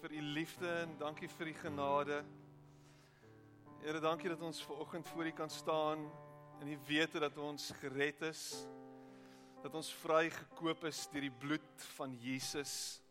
[0.00, 2.22] vir u liefde en dankie vir u genade.
[3.82, 6.06] Here, dankie dat ons ver oggend voor u kan staan
[6.60, 8.64] en u weet dat ons gered is.
[9.60, 13.02] Dat ons vrygekoop is deur die bloed van Jesus.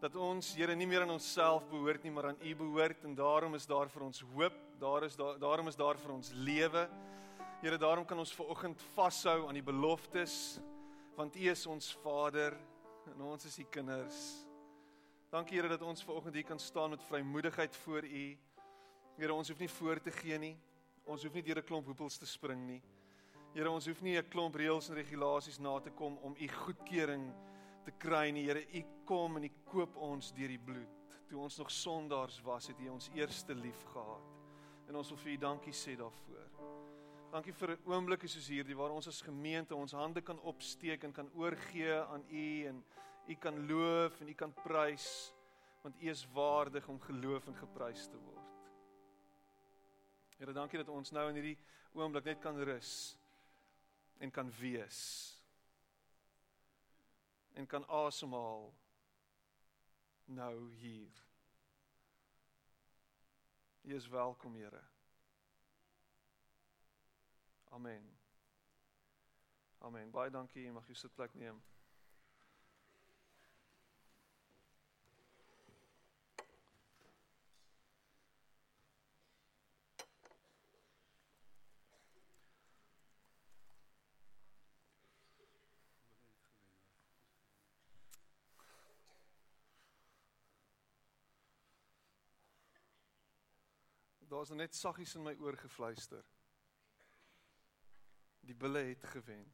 [0.00, 3.56] Dat ons Here nie meer aan onsself behoort nie, maar aan u behoort en daarom
[3.56, 4.60] is daar vir ons hoop.
[4.80, 6.88] Daar is daar daarom is daar vir ons lewe.
[7.62, 10.60] Here, daarom kan ons ver oggend vashou aan die beloftes
[11.16, 12.58] want u is ons Vader
[13.14, 14.43] en ons is u kinders.
[15.34, 18.38] Dankie Here dat ons vanoggend hier kan staan met vrymoedigheid voor U.
[19.16, 20.52] Here, ons hoef nie voor te gee nie.
[21.10, 22.82] Ons hoef nie deur 'n klomp hoepels te spring nie.
[23.54, 27.34] Here, ons hoef nie 'n klomp reëls en regulasies na te kom om U goedkeuring
[27.84, 28.44] te kry nie.
[28.44, 31.18] Here, U kom en U koop ons deur die bloed.
[31.28, 34.22] Toe ons nog sondaars was, het U ons eerste lief gehad.
[34.88, 36.48] En ons wil vir U dankie sê daarvoor.
[37.32, 41.12] Dankie vir 'n oomblik soos hierdie waar ons as gemeente ons hande kan opsteek en
[41.12, 42.84] kan oorgee aan U en
[43.26, 45.32] U kan loof en U kan prys
[45.82, 48.70] want U is waardig om geloof en geprys te word.
[50.38, 51.58] Here, dankie dat ons nou in hierdie
[51.92, 52.92] oomblik net kan rus
[54.18, 55.02] en kan wees
[57.54, 58.72] en kan asemhaal
[60.24, 61.22] nou hier.
[63.84, 64.82] U is welkom, Here.
[67.70, 68.18] Amen.
[69.78, 70.10] Amen.
[70.10, 70.72] Baie dankie.
[70.72, 71.60] Mag jy sit plek neem.
[94.34, 96.24] Daar's net saggies in my oor gefluister.
[98.42, 99.44] Die bulle het gewen.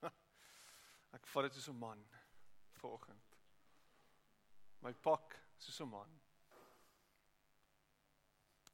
[1.12, 2.00] Ek vat dit soos 'n man
[2.80, 3.36] vanoggend.
[4.80, 6.20] My pak soos 'n man.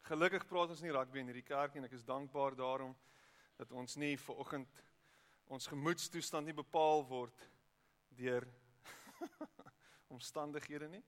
[0.06, 2.92] Gelukkig praat ons nie rugby in hierdie kerk en ek is dankbaar daarom
[3.58, 4.82] dat ons nie ver oggend
[5.50, 7.40] ons gemoedstoestand nie bepaal word
[8.14, 8.44] deur
[10.14, 11.00] omstandighede nie.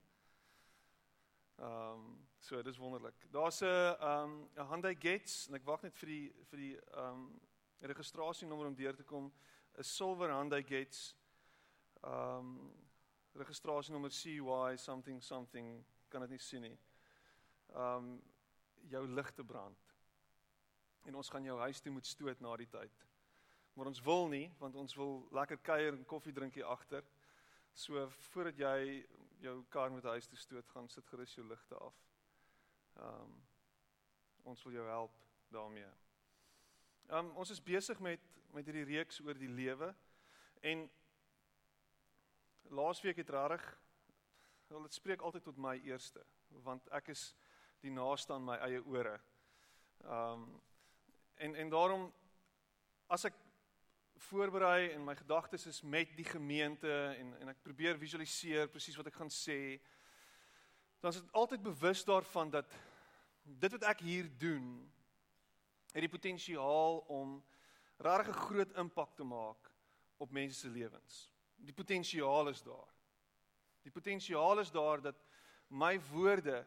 [1.62, 2.08] Ehm um,
[2.42, 3.22] so dis wonderlik.
[3.30, 6.74] Daar's 'n ehm um, 'n Hyundai Getz en ek wag net vir die vir die
[6.76, 7.40] ehm um,
[7.80, 9.30] registrasienommer om deur te kom.
[9.78, 11.14] 'n Silver Hyundai Getz.
[12.02, 12.74] Ehm um,
[13.34, 16.78] registrasienommer CY something something kan dit nie sien nie.
[17.68, 18.22] Ehm um,
[18.90, 19.94] jou ligte brand.
[21.04, 23.04] En ons gaan jou huis toe moet stoot na die tyd.
[23.74, 27.04] Maar ons wil nie want ons wil lekker kuier en koffie drink hier agter.
[27.72, 29.06] So voordat jy
[29.40, 31.94] jou kar met huis toe stoot, gaan sit gerus jou ligte af.
[32.98, 33.38] Ehm um,
[34.48, 35.14] ons wil jou help
[35.52, 35.90] daarmee.
[37.08, 38.20] Ehm um, ons is besig met
[38.52, 39.94] met hierdie reeks oor die lewe
[40.60, 40.86] en
[42.72, 43.64] laasweek het rarig
[44.68, 46.24] wel dit spreek altyd tot my eerste
[46.64, 47.34] want ek is
[47.80, 49.18] die naaste aan my eie ore.
[50.04, 50.48] Um
[51.38, 52.08] en en daarom
[53.06, 53.36] as ek
[54.28, 59.06] voorberei en my gedagtes is met die gemeente en en ek probeer visualiseer presies wat
[59.06, 59.78] ek gaan sê,
[61.00, 62.74] dan is dit altyd bewus daarvan dat
[63.42, 64.66] dit wat ek hier doen
[65.92, 67.38] het die potensiaal om
[67.98, 69.70] regtig 'n groot impak te maak
[70.18, 71.30] op mense se lewens.
[71.56, 72.90] Die potensiaal is daar.
[73.82, 75.16] Die potensiaal is daar dat
[75.68, 76.66] my woorde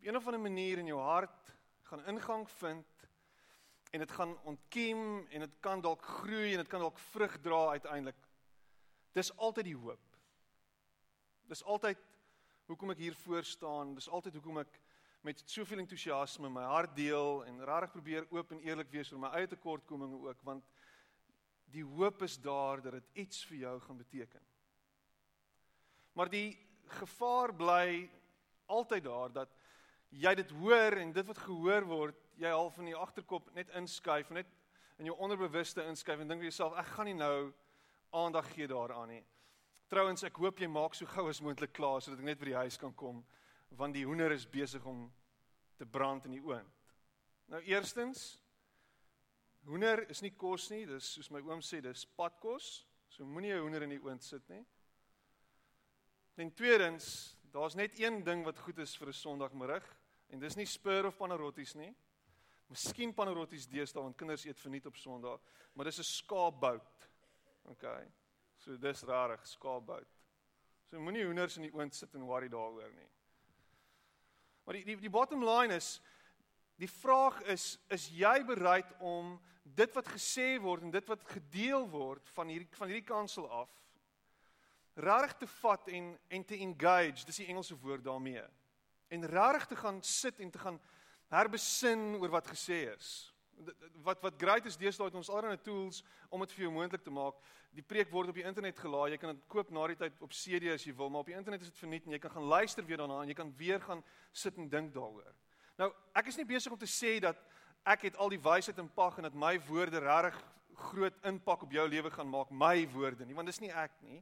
[0.00, 2.86] op een of ander manier in jou hart gaan ingang vind
[3.90, 7.68] en dit gaan ontkiem en dit kan dalk groei en dit kan dalk vrug dra
[7.68, 8.16] uiteindelik.
[9.12, 10.16] Dis altyd die hoop.
[11.52, 12.00] Dis altyd
[12.64, 13.92] hoekom ek hier voor staan.
[13.94, 14.80] Dis altyd hoekom ek
[15.20, 19.34] met soveel entoesiasme my hart deel en regtig probeer oop en eerlik wees oor my
[19.36, 20.64] eie tekortkominge ook want
[21.68, 24.40] die hoop is daar dat dit iets vir jou gaan beteken.
[26.16, 26.56] Maar die
[26.88, 28.08] gevaar bly
[28.64, 29.59] altyd daar dat
[30.10, 34.30] jy dit hoor en dit wat gehoor word, jy half in die agterkop net inskuif,
[34.34, 34.48] net
[34.98, 37.52] in jou onderbewuste inskuif en dink vir jouself, ek gaan nie nou
[38.16, 39.22] aandag gee daaraan nie.
[39.90, 42.58] Trouwens, ek hoop jy maak so gou as moontlik klaar sodat ek net by die
[42.58, 43.24] huis kan kom
[43.78, 45.04] want die hoender is besig om
[45.78, 46.90] te brand in die oond.
[47.50, 48.40] Nou eerstens
[49.68, 52.80] hoender is nie kos nie, dis soos my oom sê, dis padkos.
[53.10, 54.64] So moenie 'n hoender in die oond sit nie.
[56.36, 59.86] En tweedens, daar's net een ding wat goed is vir 'n Sondagmiddag
[60.30, 61.94] en dis nie spur of panarotties nie.
[62.70, 65.40] Miskien panarotties deesdae want kinders eet verniet op Sondag,
[65.74, 67.08] maar dis 'n skaapbout.
[67.64, 67.84] OK.
[68.56, 70.08] So dis rarig, skaapbout.
[70.90, 73.08] So moenie hoenders in die oond sit en worry daaroor nie.
[74.64, 76.00] Maar die die die bottom line is
[76.76, 81.88] die vraag is is jy bereid om dit wat gesê word en dit wat gedeel
[81.90, 83.70] word van hierdie van hierdie kansel af
[85.00, 88.44] regtig te vat en en te engage, dis die Engelse woord daarmee.
[89.08, 90.80] En regtig te gaan sit en te gaan
[91.30, 93.10] herbesin oor wat gesê is.
[94.04, 97.12] Wat wat great is deesdae het ons allerlei tools om dit vir jou moontlik te
[97.14, 97.38] maak.
[97.74, 99.12] Die preek word op die internet gelaai.
[99.12, 101.38] Jy kan dit koop na die tyd op CD as jy wil, maar op die
[101.38, 103.82] internet is dit verniet en jy kan gaan luister weer daarna en jy kan weer
[103.84, 105.34] gaan sit en dink daaroor.
[105.78, 107.38] Nou, ek is nie besig om te sê dat
[107.88, 110.40] ek het al die wysheid in pak en dat my woorde regtig
[110.90, 114.20] groot impak op jou lewe gaan maak, my woorde nie, want dis nie ek nie.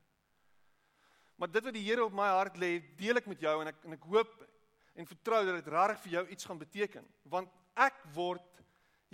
[1.39, 3.85] Maar dit wat die Here op my hart lê, deel ek met jou en ek
[3.87, 4.33] en ek hoop
[4.99, 8.63] en vertrou dat dit regtig vir jou iets gaan beteken, want ek word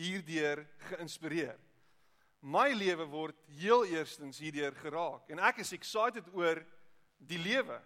[0.00, 1.58] hierdeur geïnspireer.
[2.40, 6.62] My lewe word heel eerstens hierdeur geraak en ek is excited oor
[7.20, 7.76] die lewe.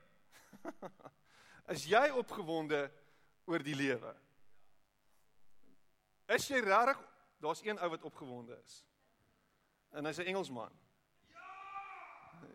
[1.75, 2.87] is jy opgewonde
[3.51, 4.15] oor die lewe?
[6.31, 7.03] Is jy regtig
[7.43, 8.85] daar's een ou wat opgewonde is.
[9.91, 10.73] En hy's 'n Engelsman.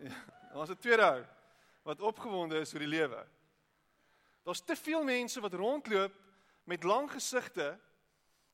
[0.03, 0.15] Ja.
[0.53, 1.25] Daar's 'n tweede ou
[1.83, 3.21] wat opgewonde is oor die lewe.
[4.43, 6.15] Daar's te veel mense wat rondloop
[6.63, 7.79] met lang gesigte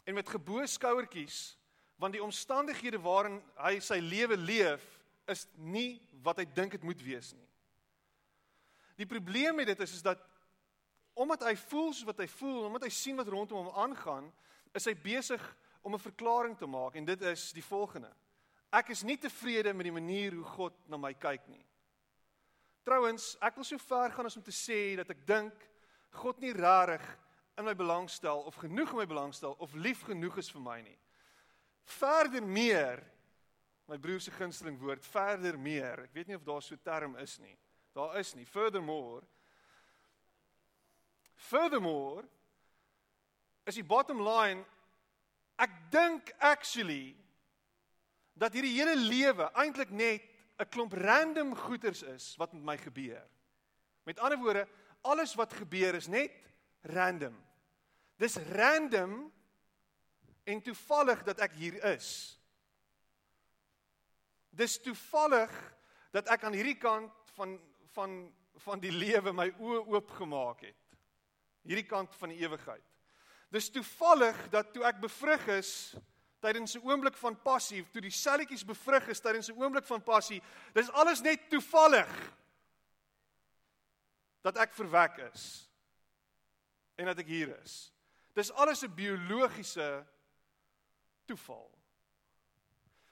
[0.04, 1.58] en met gebo skouertjies
[2.00, 4.84] want die omstandighede waarin hy sy lewe leef
[5.28, 7.48] is nie wat hy dink dit moet wees nie.
[9.00, 10.22] Die probleem met dit is is dat
[11.20, 14.30] omdat hy voel soos wat hy voel, omdat hy sien wat rondom hom aangaan,
[14.72, 15.44] is hy besig
[15.84, 18.12] om 'n verklaring te maak en dit is die volgende.
[18.72, 21.66] Ek is nie tevrede met die manier hoe God na my kyk nie.
[22.84, 25.66] Trouwens, ek wil so ver gaan as om te sê dat ek dink
[26.22, 27.04] God nie rarig
[27.60, 30.98] in my belangstel of genoeg in my belangstel of lief genoeg is vir my nie.
[32.00, 33.04] Verder meer
[33.90, 36.06] my broer se gunsteling woord verder meer.
[36.06, 37.58] Ek weet nie of daar so 'n term is nie.
[37.94, 38.46] Daar is nie.
[38.46, 39.26] Furthermore
[41.36, 42.28] Furthermore
[43.66, 44.66] is die bottom line
[45.60, 47.16] ek dink actually
[48.40, 50.24] dat hierdie hele lewe eintlik net
[50.60, 53.24] 'n klomp random goeters is wat met my gebeur.
[54.04, 54.68] Met ander woorde,
[55.02, 56.32] alles wat gebeur is net
[56.82, 57.36] random.
[58.16, 59.32] Dis random
[60.44, 62.36] en toevallig dat ek hier is.
[64.50, 65.54] Dis toevallig
[66.12, 67.60] dat ek aan hierdie kant van
[67.96, 68.20] van
[68.60, 70.96] van die lewe my oë oopgemaak het.
[71.64, 72.84] Hierdie kant van die ewigheid.
[73.50, 75.96] Dis toevallig dat toe ek bevrug is,
[76.40, 80.42] tydens 'n oomblik van passie, toe die selletjies bevrug is tydens 'n oomblik van passie,
[80.74, 82.10] dis alles net toevallig
[84.42, 85.70] dat ek verwek is
[86.96, 87.92] en dat ek hier is.
[88.34, 90.06] Dis alles 'n biologiese
[91.26, 91.70] toeval.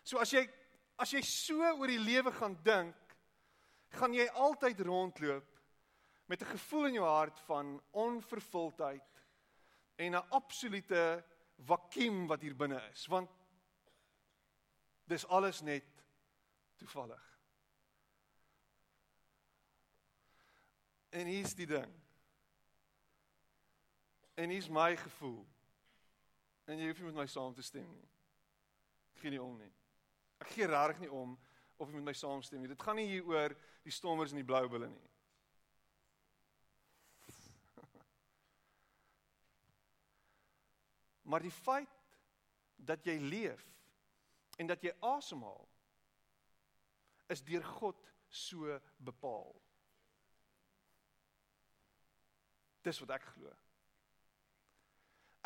[0.04, 0.48] So as jy
[0.98, 2.96] as jy so oor die lewe gaan dink,
[3.90, 5.46] gaan jy altyd rondloop
[6.28, 9.24] met 'n gevoel in jou hart van onvervuldheid
[9.96, 11.24] en 'n absolute
[11.66, 13.32] vakuum wat hier binne is want
[15.08, 15.86] dis alles net
[16.76, 17.24] toevallig.
[21.10, 21.94] En hier's die ding.
[24.36, 25.48] En hier's my gevoel.
[26.68, 28.10] En jy hoef nie met my saam te stem nie.
[29.16, 29.72] Ek gee nie om nie.
[30.44, 31.38] Ek gee regtig nie om
[31.78, 32.70] of jy met my saamstem nie.
[32.70, 33.56] Dit gaan nie hier oor
[33.86, 35.07] die stommers en die blou bulle nie.
[41.28, 41.92] Maar die feit
[42.76, 43.64] dat jy leef
[44.58, 45.66] en dat jy asemhaal
[47.28, 48.00] is deur God
[48.32, 49.52] so bepaal.
[52.88, 53.52] Dis wat ek glo.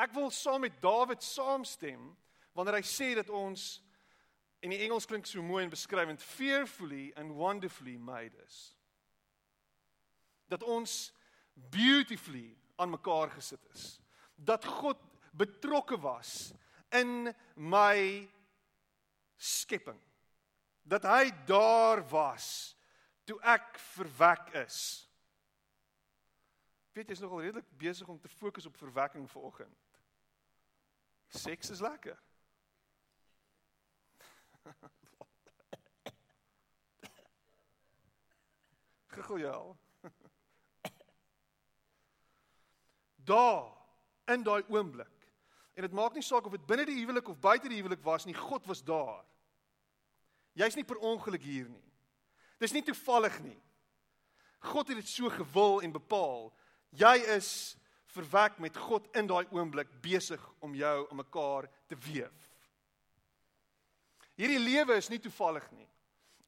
[0.01, 2.11] Ek wil saam met Dawid saamstem
[2.57, 3.79] wanneer hy sê dat ons
[4.61, 8.75] in die Engels klink so mooi en beskrywend fearfully and wonderfully made is.
[10.51, 11.09] Dat ons
[11.73, 13.95] beautifully aan mekaar gesit is.
[14.35, 16.53] Dat God betrokke was
[16.89, 18.29] in my
[19.37, 19.99] skepping.
[20.83, 22.75] Dat hy daar was
[23.23, 25.09] toe ek verwek is.
[26.91, 29.77] Weet jy is nogal redelik besig om te fokus op verwekking vanoggend.
[31.31, 32.19] Seks is lekker.
[39.15, 39.77] Gegoeial.
[43.31, 43.71] Daar
[44.25, 45.20] in daai oomblik
[45.81, 48.27] En dit maak nie saak of dit binne die huwelik of buite die huwelik was
[48.29, 49.23] nie, God was daar.
[50.53, 51.87] Jy's nie per ongeluk hier nie.
[52.61, 53.57] Dis nie toevallig nie.
[54.61, 56.51] God het dit so gewil en bepaal.
[56.93, 57.49] Jy is
[58.13, 62.45] verwek met God in daai oomblik besig om jou om mekaar te weef.
[64.37, 65.89] Hierdie lewe is nie toevallig nie.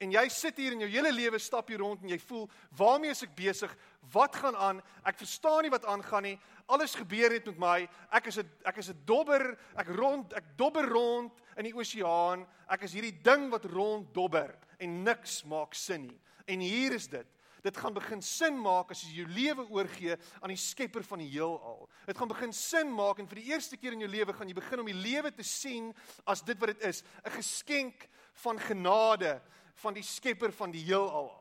[0.04, 3.14] En jy sit hier in jou hele lewe stap hier rond en jy voel, waarmee
[3.14, 3.72] is ek besig?
[4.12, 4.82] Wat gaan aan?
[5.08, 6.36] Ek verstaan nie wat aangaan nie.
[6.72, 7.78] Alles gebeur net met my.
[8.12, 9.58] Ek is 'n ek is 'n dobber.
[9.78, 12.46] Ek rond, ek dobber rond in die oseaan.
[12.70, 16.20] Ek is hierdie ding wat rond dobber en niks maak sin nie.
[16.48, 17.28] En hier is dit.
[17.64, 21.30] Dit gaan begin sin maak as jy jou lewe oorgee aan die Skepper van die
[21.30, 21.88] heelal.
[22.06, 24.54] Dit gaan begin sin maak en vir die eerste keer in jou lewe gaan jy
[24.54, 25.94] begin om die lewe te sien
[26.28, 29.42] as dit wat dit is, 'n geskenk van genade
[29.74, 31.39] van die skepper van die heelal af.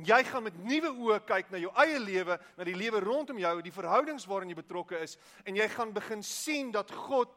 [0.00, 3.56] Jy gaan met nuwe oë kyk na jou eie lewe, na die lewe rondom jou,
[3.62, 7.32] die verhoudings waarin jy betrokke is en jy gaan begin sien dat God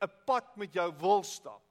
[0.00, 1.62] 'n pad met jou wil stap.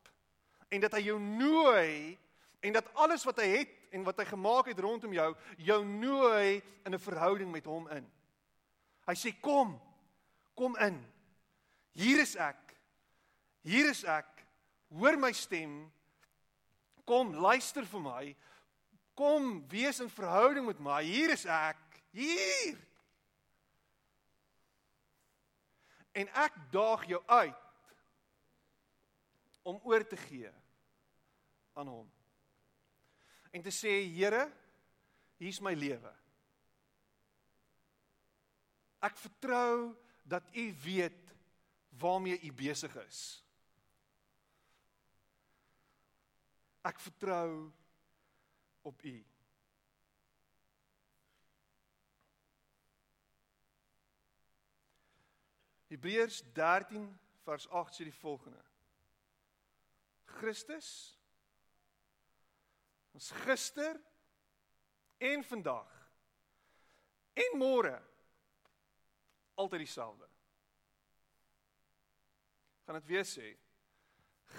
[0.70, 2.18] En dat hy jou nooi
[2.62, 6.62] en dat alles wat hy het en wat hy gemaak het rondom jou, jou nooi
[6.86, 8.12] in 'n verhouding met hom in.
[9.08, 9.80] Hy sê kom.
[10.56, 10.98] Kom in.
[11.94, 12.76] Hier is ek.
[13.62, 14.46] Hier is ek.
[14.90, 15.92] Hoor my stem
[17.06, 18.24] Kom, luister vir my.
[19.16, 21.02] Kom, wees in verhouding met my.
[21.06, 22.02] Hier is ek.
[22.16, 22.80] Hier.
[26.16, 27.62] En ek daag jou uit
[29.66, 30.52] om oor te gee
[31.76, 32.10] aan hom.
[33.56, 34.46] En te sê, Here,
[35.42, 36.12] hier's my lewe.
[39.06, 39.94] Ek vertrou
[40.26, 41.34] dat U weet
[42.00, 43.24] waarmee U besig is.
[46.86, 47.72] Ek vertrou
[48.86, 49.16] op U.
[55.90, 57.08] Hebreërs 13
[57.46, 58.62] vers 8 sê die volgende.
[60.38, 60.90] Christus
[63.16, 63.96] ons gister
[65.24, 65.92] en vandag
[67.34, 67.94] en môre
[69.56, 70.28] altyd dieselfde.
[72.86, 73.54] Gaan dit weer sê.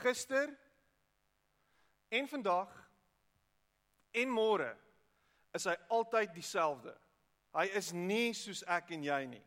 [0.01, 0.51] Gister
[2.19, 2.73] en vandag
[4.17, 4.71] en môre
[5.57, 6.95] is hy altyd dieselfde.
[7.57, 9.45] Hy is nie soos ek en jy nie.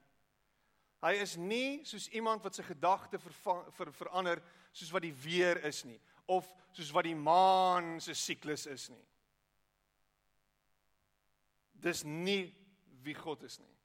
[1.00, 4.42] Hy is nie soos iemand wat sy gedagte ver, verander
[4.74, 6.00] soos wat die weer is nie
[6.30, 9.06] of soos wat die maan se siklus is nie.
[11.80, 12.52] Dis nie
[13.06, 13.76] wie God is nie.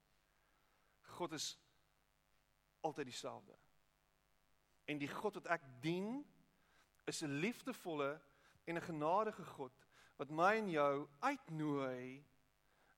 [1.14, 1.54] God is
[2.84, 3.54] altyd dieselfde.
[4.90, 6.24] En die God wat ek dien
[7.06, 8.20] is 'n liefdevolle
[8.64, 12.25] en 'n genadige God wat my en jou uitnooi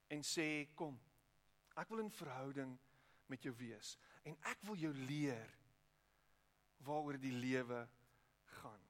[0.07, 0.99] en sê kom.
[1.75, 2.77] Ek wil in verhouding
[3.25, 5.57] met jou wees en ek wil jou leer
[6.85, 7.87] waaroor die lewe
[8.61, 8.83] gaan.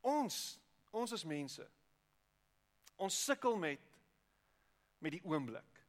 [0.00, 0.60] Ons,
[0.90, 1.64] ons as mense,
[2.96, 3.90] ons sukkel met
[5.04, 5.80] met die oomblik.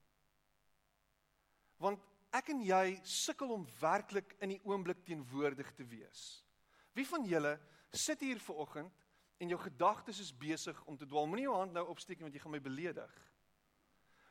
[1.80, 2.02] Want
[2.36, 6.24] ek en jy sukkel om werklik in die oomblik teenwoordig te wees.
[6.92, 7.54] Wie van julle
[7.96, 9.06] sit hier ver oggend
[9.38, 11.28] en jou gedagtes is besig om te dwaal.
[11.28, 13.16] Moenie jou hand nou opsteek want jy gaan my beledig.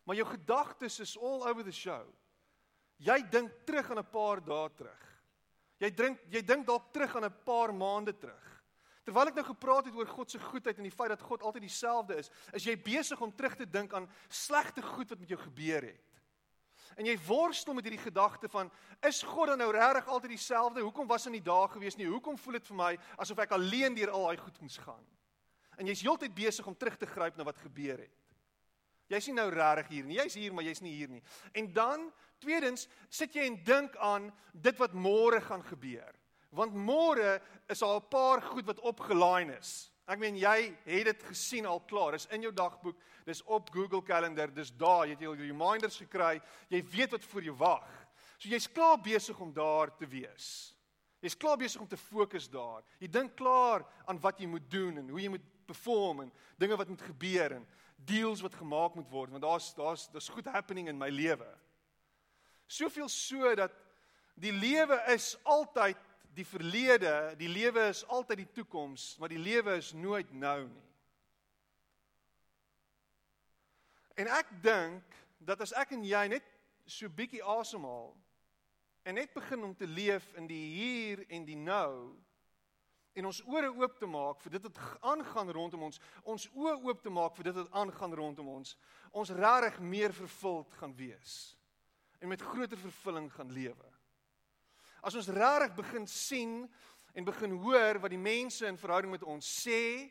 [0.05, 2.05] Maar jou gedagtes is all over the show.
[2.97, 5.03] Jy dink terug aan 'n paar dae terug.
[5.81, 8.63] Jy dink jy dink dalk terug aan 'n paar maande terug.
[9.05, 11.67] Terwyl ek nou gepraat het oor God se goedheid en die feit dat God altyd
[11.67, 15.41] dieselfde is, is jy besig om terug te dink aan slegte goed wat met jou
[15.41, 16.14] gebeur het.
[16.97, 18.71] En jy worstel met hierdie gedagte van
[19.07, 20.81] is God dan nou regtig altyd dieselfde?
[20.81, 22.07] Hoekom was in die dae gewees nie?
[22.07, 25.03] Hoekom voel dit vir my asof ek alleen deur al daai goed moes gaan?
[25.79, 28.21] En jy's heeltyd besig om terug te gryp na wat gebeur het.
[29.13, 30.17] Jy's nie nou regtig hier nie.
[30.17, 31.23] Jy's hier, maar jy's nie hier nie.
[31.53, 32.07] En dan
[32.41, 36.15] tweedens sit jy en dink aan dit wat môre gaan gebeur.
[36.55, 39.91] Want môre is al 'n paar goed wat opgelaai is.
[40.05, 42.13] Ek meen jy het dit gesien al klaar.
[42.13, 42.99] Dis in jou dagboek.
[43.25, 44.53] Dis op Google Calendar.
[44.53, 45.07] Dis daar.
[45.07, 46.41] Jy het jou reminders gekry.
[46.69, 47.89] Jy weet wat voor jou wag.
[48.37, 50.75] So jy's klaar besig om daar te wees.
[51.25, 52.83] Jy's klaar besig om te fokus daar.
[53.01, 56.77] Jy dink klaar aan wat jy moet doen en hoe jy moet perform en dinge
[56.77, 57.65] wat moet gebeur en
[58.05, 61.49] deals wat gemaak moet word want daar's daar's daar's goed happening in my lewe.
[62.67, 63.73] Soveel so dat
[64.37, 65.97] die lewe is altyd
[66.35, 70.91] die verlede, die lewe is altyd die toekoms, maar die lewe is nooit nou nie.
[74.15, 76.47] En ek dink dat as ek en jy net
[76.87, 78.13] so bietjie asemhaal
[79.05, 82.15] en net begin om te leef in die hier en die nou
[83.15, 87.03] en ons ore oop te maak vir dit wat aangaan rondom ons, ons oë oop
[87.03, 88.75] te maak vir dit wat aangaan rondom ons,
[89.15, 91.55] ons regtig meer vervuld gaan wees
[92.21, 93.94] en met groter vervulling gaan lewe.
[95.05, 96.63] As ons regtig begin sien
[97.15, 100.09] en begin hoor wat die mense in verhouding met ons sê,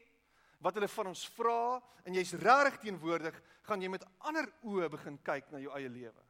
[0.63, 3.35] wat hulle van ons vra en jy's regtig teenwoordig,
[3.65, 6.23] gaan jy met ander oë begin kyk na jou eie lewe.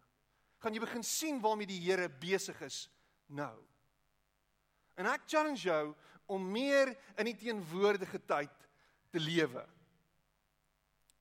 [0.64, 2.86] Gaan jy begin sien waarmee die Here besig is
[3.28, 3.58] nou.
[4.96, 5.92] En ek challenge jou
[6.32, 8.68] om meer in die teenwoordige tyd
[9.12, 9.66] te lewe.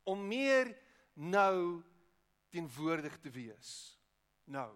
[0.06, 0.70] Om meer
[1.18, 1.82] nou
[2.52, 3.99] teenwoordig te wees.
[4.46, 4.70] Nou.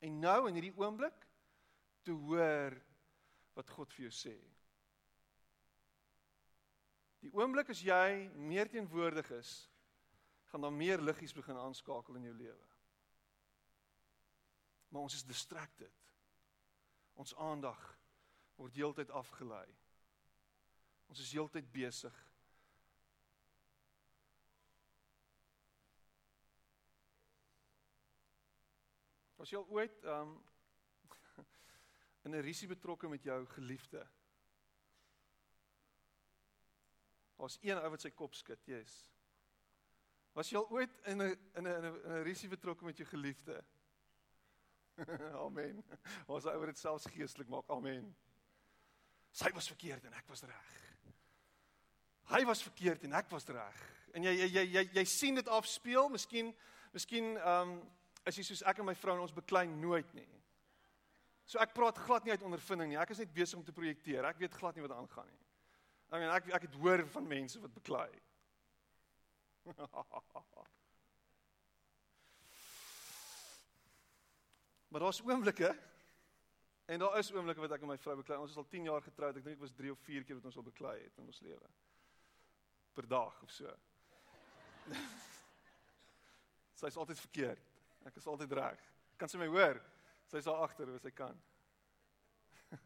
[0.00, 1.25] En nou in hierdie oomblik
[2.06, 2.76] te hoor
[3.56, 4.36] wat God vir jou sê.
[7.24, 9.56] Die oomblik as jy meer teenwoordig is,
[10.52, 12.68] gaan daar meer liggies begin aanskakel in jou lewe.
[14.88, 16.04] Maar ons is distracted.
[17.18, 17.80] Ons aandag
[18.60, 19.66] word heeltyd afgelei.
[21.10, 22.14] Ons is heeltyd besig.
[29.36, 30.38] Was jy al ooit um
[32.26, 34.02] in 'n risie betrokke met jou geliefde?
[37.36, 38.94] Ons een ou wat sy kop skud, yes.
[40.36, 43.64] Was jy al ooit in 'n in 'n in 'n risie betrokke met jou geliefde?
[45.46, 45.84] Amen.
[46.26, 47.68] Ons ou wat dit selfs geestelik maak.
[47.68, 48.16] Amen.
[49.30, 50.72] Sy was verkeerd en ek was reg.
[52.32, 53.82] Hy was verkeerd en ek was reg.
[54.12, 56.54] En jy jy jy jy, jy sien dit afspeel, miskien
[56.92, 57.92] miskien ehm um,
[58.26, 60.35] is jy soos ek en my vrou en ons beklei nooit nie.
[61.46, 62.98] So ek praat glad nie uit ondervinding nie.
[62.98, 64.26] Ek is net besig om te projekteer.
[64.26, 65.42] Ek weet glad nie wat aangaan nie.
[66.10, 68.10] I mean ek ek het hoor van mense wat beklei.
[74.90, 75.70] maar daar's oomblikke
[76.86, 78.38] en daar is oomblikke wat ek en my vrou beklei.
[78.42, 79.36] Ons is al 10 jaar getroud.
[79.38, 81.42] Ek dink dit was 3 of 4 keer wat ons al beklei het in ons
[81.46, 81.68] lewe.
[82.94, 83.68] Per dag of so.
[86.78, 87.64] Sy is altyd verkeerd.
[88.06, 88.80] Ek is altyd reg.
[89.18, 89.78] Kan sy my hoor?
[90.26, 91.42] Sy daar agter as sy kan.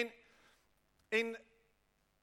[0.00, 0.12] en
[1.10, 1.32] En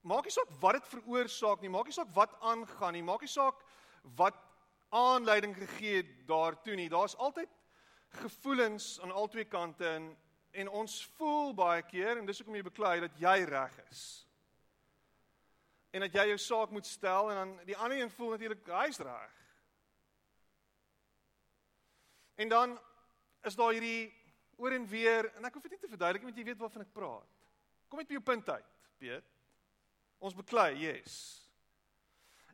[0.08, 3.32] maak nie saak wat dit veroorsaak nie, maak nie saak wat aangaan nie, maak nie
[3.32, 3.60] saak
[4.16, 4.38] wat
[4.96, 6.88] aanleiding gegee het daartoe nie.
[6.90, 7.52] Daar's altyd
[8.22, 10.14] gevoelens aan albei kante en
[10.58, 14.00] en ons voel baie keer en dis hoekom jy beklei dat jy reg is.
[15.94, 18.98] En dat jy jou saak moet stel en dan die ander een voel natuurlik hy's
[19.06, 19.36] reg.
[22.38, 22.78] En dan
[23.48, 24.14] is daar hierdie
[24.58, 26.94] oor en weer en ek hoef dit nie te verduidelik want jy weet waarvan ek
[26.94, 27.34] praat.
[27.88, 28.78] Kom net by jou punt uit.
[29.02, 29.34] Piet.
[30.18, 31.18] Ons beklei, yes.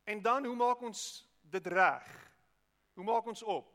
[0.04, 1.04] En dan hoe maak ons
[1.52, 2.10] dit reg?
[2.94, 3.72] Hoe maak ons op?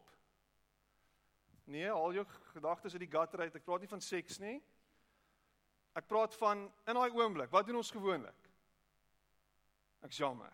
[1.69, 3.57] Nee, al jou gedagtes uit die gutter uit.
[3.57, 4.57] Ek praat nie van seks nie.
[5.97, 7.51] Ek praat van in daai oomblik.
[7.53, 8.49] Wat doen ons gewoonlik?
[10.05, 10.53] Ek jammer.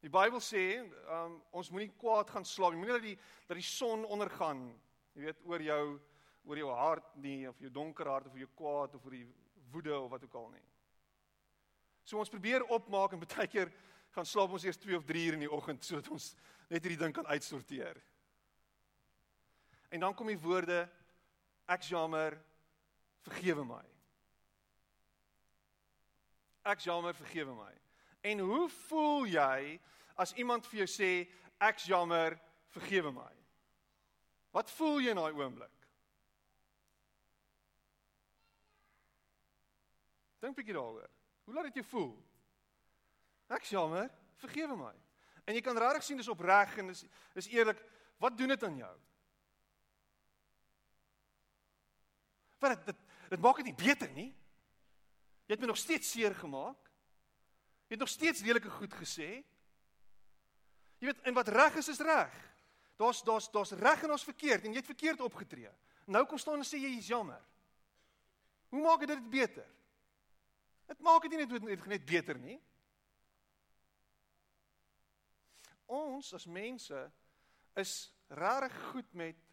[0.00, 0.80] Die Bybel sê,
[1.12, 2.80] um, ons moenie kwaad gaan slaap nie.
[2.80, 3.16] Moenie dat die
[3.50, 4.62] dat die son ondergaan,
[5.14, 5.84] jy weet, oor jou
[6.48, 9.26] oor jou hart nie of jou donker hart of jou kwaad of oor die
[9.70, 10.64] woede of wat ook al nie.
[12.04, 13.68] So ons probeer opmaak en baie keer
[14.14, 16.32] gaan slaap ons eers 2 of 3 uur in die oggend sodat ons
[16.70, 18.00] net hierdie ding kan uitsorteer.
[19.90, 20.84] En dan kom die woorde
[21.70, 22.38] ek jammer
[23.26, 23.84] vergewe my.
[26.72, 27.72] Ek jammer vergewe my.
[28.20, 29.80] En hoe voel jy
[30.20, 31.10] as iemand vir jou sê
[31.60, 32.36] ek jammer
[32.74, 33.30] vergewe my?
[34.52, 35.76] Wat voel jy in daai oomblik?
[40.40, 41.08] Dink bietjie daaroor.
[41.44, 42.12] Hoe laat dit jou voel?
[43.50, 44.08] Ek jammer,
[44.40, 44.92] vergewe my.
[45.44, 47.04] En jy kan regtig sien dis opreg en dis
[47.38, 47.80] is eerlik.
[48.20, 48.92] Wat doen dit aan jou?
[52.60, 54.30] Want dit dit maak dit nie beter nie.
[55.46, 56.89] Jy het my nog steeds seer gemaak.
[57.90, 59.40] Jy het nog steeds lelike goed gesê.
[61.02, 62.34] Jy weet en wat reg is is reg.
[63.00, 65.72] Daar's daar's daar's reg en ons verkeerd en jy het verkeerd opgetree.
[66.06, 67.40] Nou kom staan en sê jy is jammer.
[68.70, 69.66] Hoe maak dit dit beter?
[70.86, 72.60] Dit maak dit nie net net, net beter nie.
[75.90, 77.02] Ons as mense
[77.74, 77.98] is
[78.30, 79.46] regtig goed met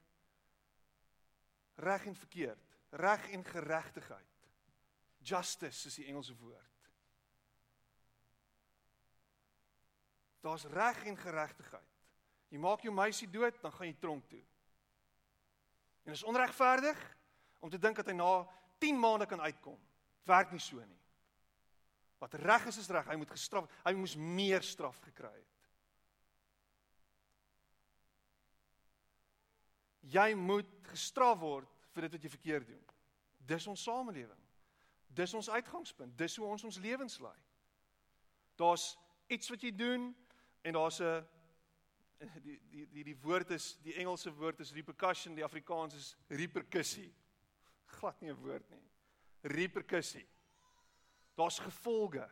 [1.89, 4.49] reg en verkeerd, reg en geregtigheid.
[5.25, 6.66] Justice is die Engelse woord.
[10.47, 11.95] Daar's reg en geregtigheid.
[12.47, 14.43] Jy maak jou meisie dood, dan gaan jy tronk toe.
[16.07, 16.99] En is onregverdig
[17.59, 18.45] om te dink dat hy na
[18.79, 19.79] 10 maande kan uitkom.
[20.23, 21.01] Werk nie so nie.
[22.21, 23.09] Wat reg is is reg.
[23.11, 23.67] Hy moet gestraf.
[23.83, 25.65] Hy moes meer straf gekry het.
[30.07, 32.85] Jy moet gestraf word vir dit wat jy verkeerd doen.
[33.51, 34.45] Dis ons samelewing.
[35.11, 36.15] Dis ons uitgangspunt.
[36.15, 37.35] Dis hoe ons ons lewens lei.
[38.55, 38.93] Daar's
[39.27, 40.07] iets wat jy doen
[40.61, 41.25] en daar's 'n
[42.41, 47.13] die die die die woord is die Engelse woord is repercussion, die Afrikaans is repercussie.
[47.85, 48.83] Glad nie 'n woord nie.
[49.41, 50.27] Repercussie.
[51.35, 52.29] Daar's gevolge.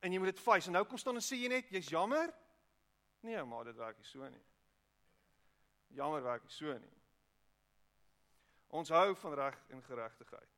[0.00, 0.66] En jy moet dit face.
[0.66, 2.34] En nou kom staan en sê jy net jy's jammer?
[3.20, 4.44] Nee, maar dit werk nie so nie.
[5.86, 7.02] Jammer werk nie so nie.
[8.72, 10.48] Ons hou van reg en geregtigheid.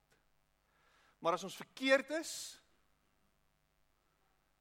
[1.19, 2.63] Maar as ons verkeerd is,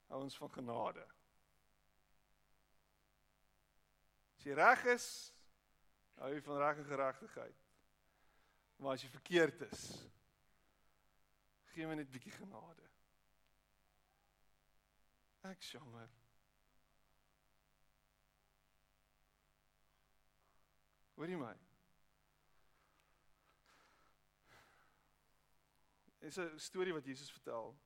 [0.07, 1.05] hou ons van genade.
[4.43, 5.03] As jy reg is,
[6.19, 7.59] hou jy van reg en geregtigheid.
[8.75, 9.83] Maar as jy verkeerd is,
[11.71, 12.89] gee my net bietjie genade.
[15.47, 16.11] Ek jammer.
[21.15, 21.55] Hoor jy my?
[26.19, 27.77] Dis 'n storie wat Jesus vertel.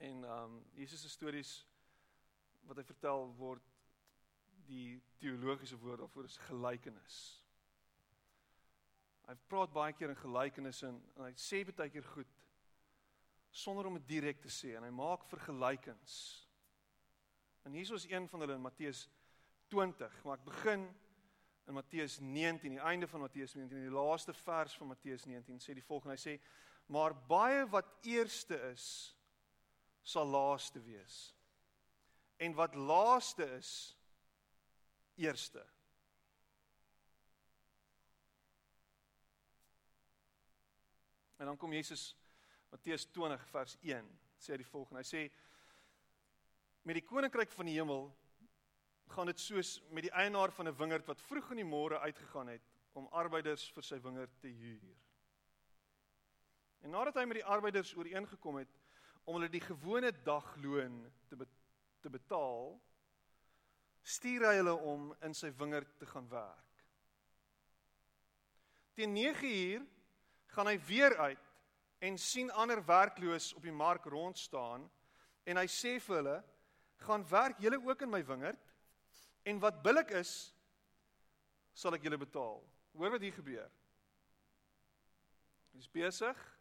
[0.00, 1.58] En ehm um, Jesus se stories
[2.64, 3.75] wat hy vertel word
[4.66, 7.18] die teologiese woord daarvoor is gelykenis.
[9.26, 12.34] Hy praat baie keer in gelykenisse en, en hy sê baie keer goed
[13.56, 16.16] sonder om dit direk te sê en hy maak vergelykings.
[17.66, 19.06] En hier is een van hulle in Matteus
[19.72, 20.86] 20, maar ek begin
[21.66, 25.74] in Matteus 19, die einde van Matteus 19, die laaste vers van Matteus 19 sê
[25.74, 26.36] die volgende, hy sê
[26.94, 28.84] maar baie wat eerste is
[30.06, 31.16] sal laaste wees.
[32.38, 33.95] En wat laaste is
[35.16, 35.64] eerste.
[41.36, 42.16] En dan kom Jesus
[42.70, 45.02] Matteus 20 vers 1 sê hy die volgende.
[45.02, 45.26] Hy sê
[46.86, 48.08] met die koninkryk van die hemel
[49.14, 52.48] gaan dit soos met die eienaar van 'n wingerd wat vroeg in die môre uitgegaan
[52.48, 54.96] het om arbeiders vir sy wingerd te huur.
[56.82, 58.72] En nadat hy met die arbeiders ooreengekom het
[59.24, 61.46] om hulle die gewone dagloon te be
[62.00, 62.76] te betaal,
[64.06, 66.82] stuur hy hulle om in sy wingerd te gaan werk.
[68.94, 69.82] Teen 9uur
[70.54, 71.48] gaan hy weer uit
[72.06, 74.86] en sien ander werkloos op die mark rond staan
[75.46, 76.36] en hy sê vir hulle:
[77.02, 78.72] "Gaan werk julle ook in my wingerd
[79.44, 80.54] en wat billik is,
[81.74, 82.62] sal ek julle betaal."
[82.96, 83.70] Hoor wat hier gebeur.
[85.74, 86.55] Hy's besig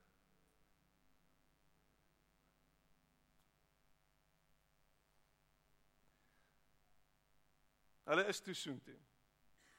[8.05, 8.97] Hulle is toe soontoe.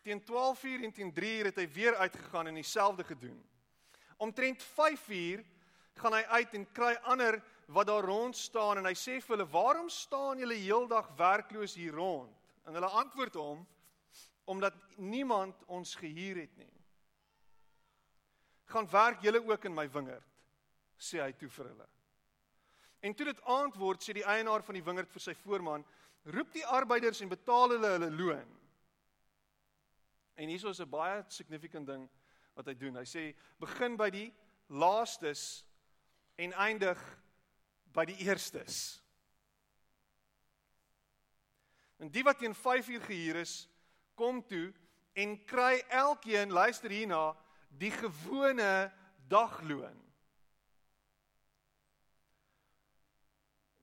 [0.03, 3.39] Teen 12:00 en teen 3:00 het hy weer uitgegaan en dieselfde gedoen.
[4.17, 5.45] Omtrent 5:00
[5.95, 9.51] gaan hy uit en kry ander wat daar rond staan en hy sê vir hulle:
[9.51, 13.67] "Waarom staan julle heeldag werkloos hier rond?" En hulle antwoord hom:
[14.45, 16.73] "Omdat niemand ons gehuur het nie."
[18.65, 20.27] "Gaan werk julle ook in my wingerd,"
[20.99, 21.89] sê hy toe vir hulle.
[23.01, 25.85] En toe dit aand word, sê die eienaar van die wingerd vir sy voorman:
[26.27, 28.53] roep die arbeiders en betaal hulle hulle loon.
[30.37, 32.09] En hierso is 'n baie significant ding
[32.55, 32.97] wat hy doen.
[32.97, 34.35] Hy sê begin by die
[34.69, 35.65] laastes
[36.37, 36.99] en eindig
[37.93, 39.03] by die eerstes.
[41.99, 43.69] En die wat teen 5uur gehuur is,
[44.15, 44.73] kom toe
[45.13, 47.37] en kry elkeen, luister hierna,
[47.69, 48.93] die gewone
[49.29, 50.06] dagloon.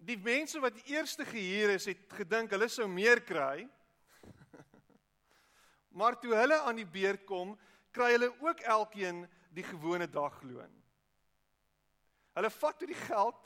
[0.03, 3.63] Die mense wat die eerste gehuur is, het gedink hulle sou meer kry.
[5.99, 7.55] maar toe hulle aan die beurt kom,
[7.93, 10.71] kry hulle ook elkeen die gewone dagloon.
[12.33, 13.39] Hulle vat toe die geld,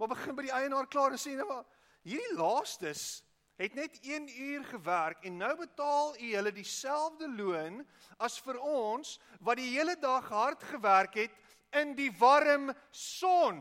[0.00, 1.66] maar begin by die eienaar klaar en sê nou maar
[2.02, 3.22] hierdie laastes
[3.60, 7.82] het net 1 uur gewerk en nou betaal u hulle dieselfde loon
[8.18, 11.36] as vir ons wat die hele dag hard gewerk het
[11.78, 13.60] in die warm son.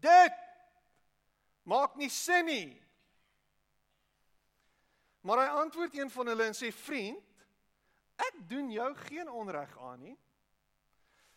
[0.00, 0.36] Dit
[1.68, 2.82] maak nie sin nie.
[5.20, 7.24] Maar hy antwoord een van hulle en sê: "Vriend,
[8.16, 10.18] ek doen jou geen onreg aan nie.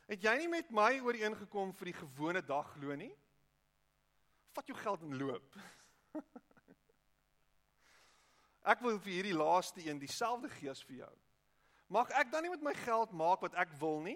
[0.08, 3.15] Het jy nie met my ooreengekom vir die gewone dagloon nie?
[4.56, 5.56] Vat jou geld en loop."
[8.63, 11.13] Ek wil vir hierdie laaste een dieselfde gee as vir jou.
[11.91, 14.15] Mag ek dan nie met my geld maak wat ek wil nie?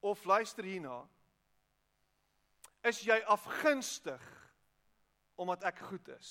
[0.00, 1.02] Of luister hierna,
[2.86, 4.22] Is jy afgunstig
[5.36, 6.30] omdat ek goed is?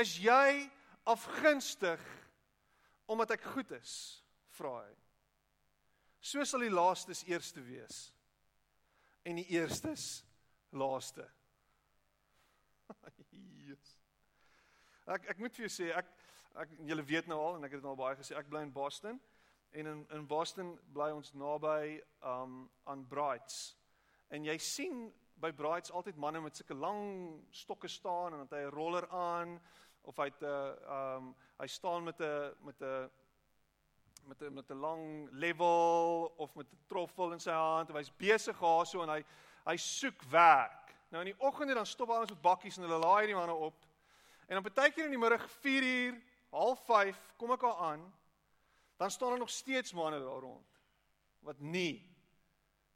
[0.00, 0.68] Is jy
[1.08, 2.02] afgunstig
[3.10, 3.94] omdat ek goed is?
[4.58, 4.92] Vra hy.
[6.20, 8.10] So sal die laastes eerste wees
[9.24, 10.20] en die eerstes
[10.76, 11.24] laaste.
[13.32, 13.96] Jesus.
[15.08, 16.12] Ek ek moet vir jou sê ek
[16.60, 18.74] ek julle weet nou al en ek het dit al baie gesê ek bly in
[18.74, 19.20] Boston.
[19.70, 23.76] En in in Boston bly ons naby um aan Brights.
[24.28, 27.02] En jy sien by brides altyd manne met sulke lang
[27.50, 29.60] stokke staan en dan het hy 'n roller aan
[30.02, 33.10] of hy het 'n uh, um hy staan met 'n met 'n
[34.24, 38.16] met 'n met 'n lang level of met 'n troffel in sy hand en hy's
[38.16, 39.24] besig daarso en hy
[39.64, 40.94] hy soek werk.
[41.08, 43.86] Nou in die oggende dan stop ons met bakkies en hulle laai die manne op.
[44.46, 48.12] En dan partykeer in die middag 4 uur, half 5 kom ek al aan.
[49.00, 50.66] Dan staan daar nog steeds manne daar rond
[51.38, 52.16] wat nie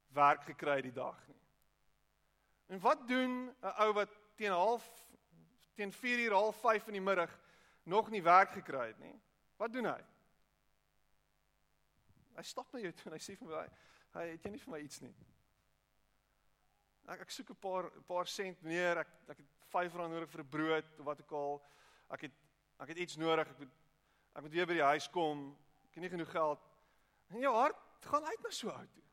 [0.07, 1.41] werk gekry het die dag nie.
[2.65, 4.85] En wat doen 'n ou wat teen half
[5.73, 7.39] teen 4 uur half 5 in die middag
[7.83, 9.21] nog nie werk gekry het nie?
[9.57, 10.05] Wat doen hy?
[12.35, 13.69] Hy stap na jou toe en hy sê vir my,
[14.13, 15.15] "Hy het jy nie vir my iets nie?"
[17.07, 18.97] Ek ek soek 'n paar 'n paar sent meer.
[18.97, 21.65] Ek ek het R5 nodig vir 'n brood of wat ook al.
[22.09, 22.31] Ek het
[22.79, 23.47] ek het iets nodig.
[23.47, 23.71] Ek moet
[24.35, 25.64] ek moet weer by die huis kom.
[25.95, 26.63] Ek het nie genoeg geld.
[27.31, 29.03] En jou hart gaan uit na so 'n ou toe.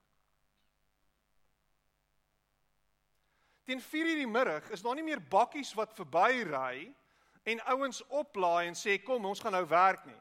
[3.63, 6.95] Teen 4:00 die middag is daar nie meer bakkies wat verbyry
[7.43, 10.21] en ouens oplaai en sê kom ons gaan nou werk nie.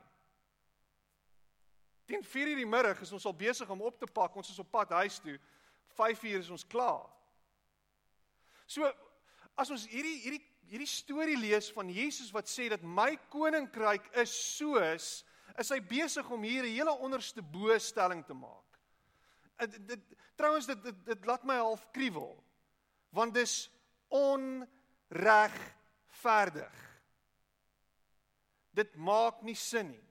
[2.05, 4.71] Teen 4:00 die middag is ons al besig om op te pak, ons is op
[4.71, 5.39] pad huis toe.
[5.87, 7.09] 5:00 is ons klaar.
[8.65, 8.93] So
[9.55, 14.57] as ons hierdie hierdie hierdie storie lees van Jesus wat sê dat my koninkryk is
[14.57, 15.25] soos
[15.59, 18.79] is hy besig om hier 'n hele onderste bo stelling te maak.
[19.57, 19.99] Dit, dit
[20.35, 22.43] trouens dit, dit dit laat my half kriewel
[23.11, 23.71] want dis
[24.07, 27.01] onregverdig.
[28.71, 30.07] Dit maak nie sin nie.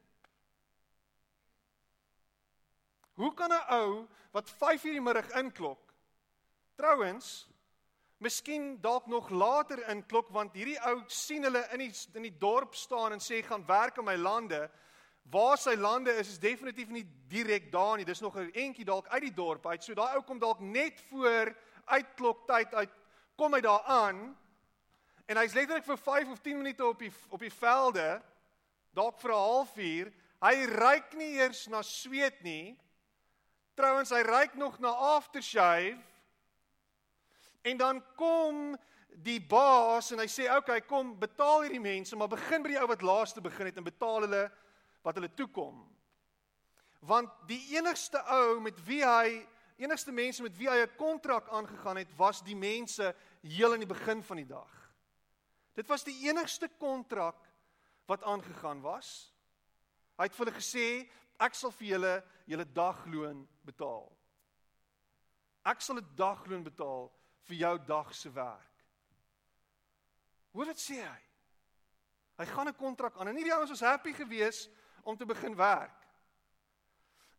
[3.15, 5.91] Hoe kan 'n ou wat 5:00 die middag inklok
[6.81, 7.49] trouens
[8.21, 12.77] miskien dalk nog later inklok want hierdie ou sien hulle in die in die dorp
[12.77, 14.61] staan en sê gaan werk in my lande
[15.31, 18.05] waar sy lande is is definitief nie direk daar nie.
[18.05, 19.85] Dis nog 'n entjie dalk uit die dorp uit.
[19.85, 22.91] So daai ou kom dalk net voor uitklok tyd uit
[23.37, 24.37] kom hy daar aan.
[25.27, 28.23] En hy's letterlik vir 5 of 10 minute op die op die velde
[28.93, 32.79] dalk vir 'n halfuur hy ryk nie eers na sweet nie.
[33.75, 35.99] Trouens hy ryk nog na aftershave.
[37.63, 38.77] En dan kom
[39.21, 42.87] die baas en hy sê okay kom betaal hierdie mense maar begin by die ou
[42.87, 44.51] wat laaste begin het en betaal hulle
[45.03, 45.91] wat hulle toekom
[47.01, 49.41] want die enigste ou met wie hy
[49.81, 53.95] enigste mense met wie hy 'n kontrak aangegaan het, was die mense heel in die
[53.95, 54.93] begin van die dag.
[55.75, 57.49] Dit was die enigste kontrak
[58.07, 59.33] wat aangegaan was.
[60.19, 64.13] Hy het vir hulle gesê, ek sal vir julle julle dagloon betaal.
[65.65, 67.13] Ek sal 'n dagloon betaal
[67.45, 68.85] vir jou dag se werk.
[70.53, 71.23] Hoor wat sê hy?
[72.39, 74.71] Hy gaan 'n kontrak aan en nie die ouens was happy geweest
[75.03, 75.97] om te begin werk.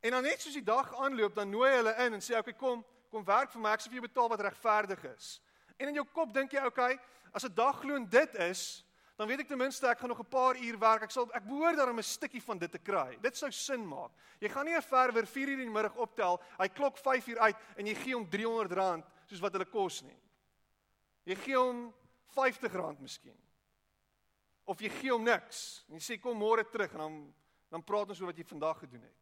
[0.02, 2.86] En dan net soos die dag aanloop, dan nooi hulle in en sê okay, kom,
[3.10, 5.42] kom werk vir my, ek sal vir jou betaal wat regverdig is.
[5.78, 6.98] En in jou kop dink jy okay,
[7.34, 8.84] as 'n dagloon dit is,
[9.18, 11.04] dan weet ek ten minste ek gaan nog 'n paar uur werk.
[11.04, 13.18] Ek sal ek behoort daarom 'n stukkie van dit te kry.
[13.22, 14.12] Dit sou sin maak.
[14.40, 17.40] Jy gaan nie 'n verwer 4 uur in die middag optel, hy klok 5 uur
[17.40, 20.18] uit en jy gee hom R300 soos wat hulle kos nie.
[21.26, 21.94] Jy gee hom
[22.34, 23.38] R50 miskien.
[24.66, 25.86] Of jy gee hom niks.
[25.90, 27.34] En jy sê kom môre terug en dan
[27.72, 29.20] dan praat ons oor wat jy vandag gedoen het.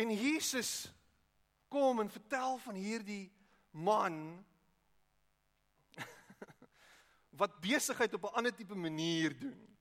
[0.00, 0.88] En Jesus
[1.68, 3.26] kom en vertel van hierdie
[3.76, 4.16] man
[7.40, 9.76] wat besigheid op 'n ander tipe manier doen.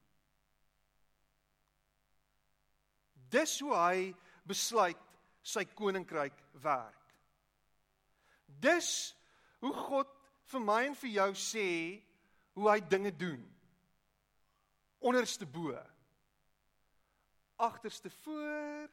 [3.30, 5.00] Dis hoe hy besluit
[5.42, 7.13] sy koninkryk werk.
[8.46, 9.16] Dis
[9.60, 10.12] hoe God
[10.52, 11.68] vir my en vir jou sê
[12.58, 13.44] hoe hy dinge doen.
[15.00, 15.76] Onderste bo.
[17.58, 18.89] Agterste voor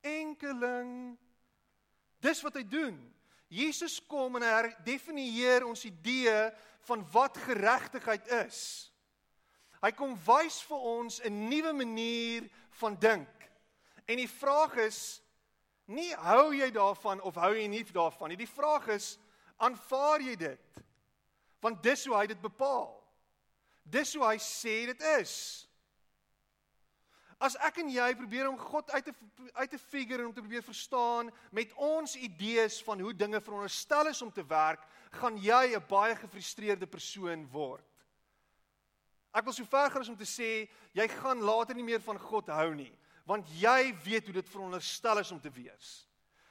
[0.00, 1.16] enkeling.
[2.20, 2.96] Dis wat hy doen.
[3.48, 6.50] Jesus kom en hy definieer ons idee
[6.88, 8.60] van wat geregtigheid is.
[9.82, 12.50] Hy kom wys vir ons 'n nuwe manier
[12.80, 13.50] van dink.
[14.06, 15.22] En die vraag is
[15.84, 18.36] nie hou jy daarvan of hou jy nie daarvan nie.
[18.36, 19.18] Die vraag is
[19.56, 20.82] aanvaar jy dit?
[21.60, 23.02] Want dis hoe hy dit bepaal.
[23.82, 25.65] Dis hoe hy sê dit is.
[27.38, 29.12] As ek en jy probeer om God uit te
[29.56, 34.08] uit te figure en om te probeer verstaan met ons idees van hoe dinge veronderstel
[34.08, 34.80] is om te werk,
[35.20, 37.84] gaan jy 'n baie gefrustreerde persoon word.
[39.34, 42.48] Ek wil so ver gaan om te sê jy gaan later nie meer van God
[42.48, 42.92] hou nie,
[43.26, 46.08] want jy weet hoe dit veronderstel is om te wees.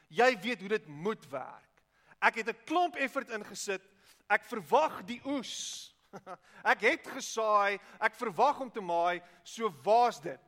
[0.10, 1.82] Jy weet hoe dit moet werk.
[2.22, 3.82] Ek het 'n klomp effort ingesit.
[4.30, 5.94] Ek verwag die oes.
[6.64, 10.40] Ek het gesaai, ek verwag om te maai, so waar's dit?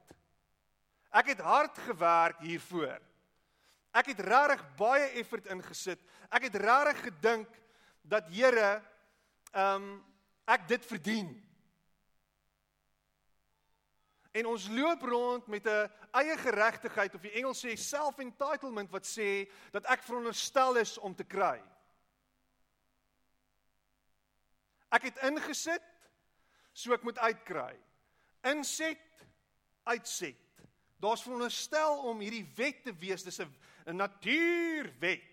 [1.12, 3.00] Ek het hard gewerk hiervoor.
[3.96, 6.02] Ek het regtig baie effort ingesit.
[6.30, 7.50] Ek het regtig gedink
[8.02, 8.82] dat Here
[9.54, 9.90] ehm um,
[10.48, 11.28] ek dit verdien.
[14.32, 19.52] En ons loop rond met 'n eie geregtigheid of die Engels sê self-entitlement wat sê
[19.72, 21.64] dat ek veronderstel is om te kry.
[24.90, 25.84] Ek het ingesit
[26.72, 27.76] so ek moet uitkry.
[28.42, 29.26] Inset,
[29.84, 30.47] uitset.
[31.00, 35.24] Daar's veronderstel om hierdie wet te wees, dis 'n natuurwet.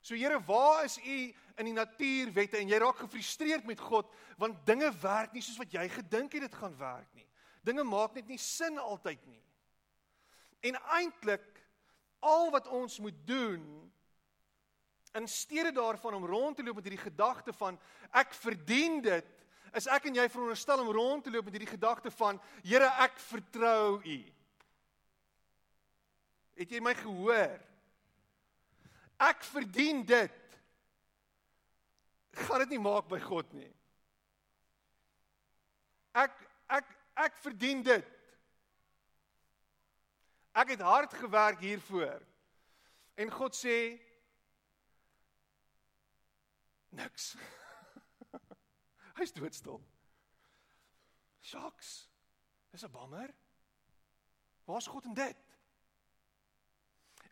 [0.00, 4.60] So Here, waar is u in die natuurwette en jy raak gefrustreerd met God want
[4.66, 7.26] dinge werk nie soos wat jy gedink het dit gaan werk nie.
[7.66, 9.42] Dinge maak net nie sin altyd nie.
[10.60, 11.44] En eintlik
[12.20, 13.92] al wat ons moet doen
[15.18, 17.78] in steede daarvan om rond te loop met hierdie gedagte van
[18.10, 19.26] ek verdien dit,
[19.76, 23.18] is ek en jy veronderstel om rond te loop met hierdie gedagte van Here, ek
[23.20, 24.18] vertrou U.
[26.58, 27.58] Het jy my gehoor?
[29.18, 30.44] Ek verdien dit.
[32.38, 33.70] Gaan dit nie maak by God nie.
[36.18, 36.34] Ek
[36.70, 38.14] ek ek verdien dit.
[40.58, 42.22] Ek het hard gewerk hiervoor.
[43.18, 43.76] En God sê
[46.94, 47.32] niks.
[49.18, 49.82] Hy's doodstil.
[51.42, 52.08] Shocks.
[52.70, 53.34] Dis 'n bammer.
[54.64, 55.36] Waar's God in dit?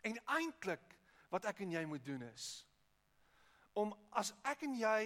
[0.01, 0.97] En eintlik
[1.29, 2.67] wat ek en jy moet doen is
[3.77, 5.01] om as ek en jy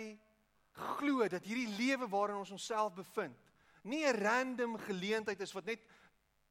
[0.72, 3.50] glo dat hierdie lewe waarin ons onsself bevind
[3.84, 5.84] nie 'n random geleentheid is wat net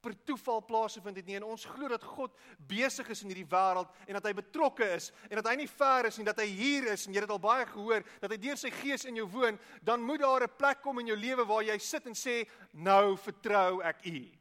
[0.00, 1.36] per toeval plaasvind het nie.
[1.38, 2.34] En ons glo dat God
[2.70, 6.08] besig is in hierdie wêreld en dat hy betrokke is en dat hy nie ver
[6.10, 8.40] is nie dat hy hier is en jy het dit al baie gehoor dat hy
[8.40, 11.44] deur sy gees in jou woon dan moet daar 'n plek kom in jou lewe
[11.44, 14.40] waar jy sit en sê nou vertrou ek U.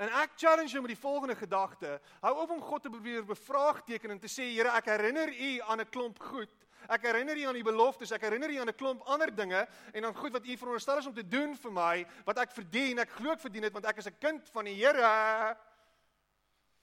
[0.00, 2.00] En ek challenge jou met die volgende gedagte.
[2.22, 5.80] Hou op om God te probeer bevraagteken en te sê Here ek herinner U aan
[5.80, 6.48] 'n klomp goed
[6.88, 10.04] Ek herinner u aan die beloftes, ek herinner u aan 'n klomp ander dinge en
[10.04, 13.10] aan goed wat u veronderstel is om te doen vir my, wat ek verdien, ek
[13.10, 15.56] glo ek verdien dit want ek is 'n kind van die Here.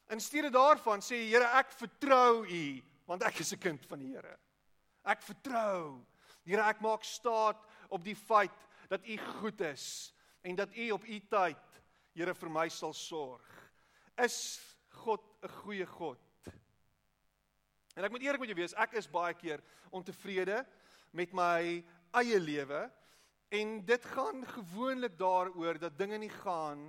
[0.10, 4.00] In steede daarvan sê die Here, ek vertrou u want ek is 'n kind van
[4.00, 4.38] die Here.
[5.06, 6.06] Ek vertrou.
[6.46, 11.04] Here, ek maak staat op die feit dat u goed is en dat u op
[11.04, 11.82] u tyd,
[12.14, 13.44] Here, vir my sal sorg.
[14.18, 16.27] Is God 'n goeie God?
[17.98, 20.60] En ek moet eerlik met jou wees, ek is baie keer ontevrede
[21.18, 21.82] met my
[22.22, 22.84] eie lewe
[23.58, 26.84] en dit gaan gewoonlik daaroor dat dinge nie gaan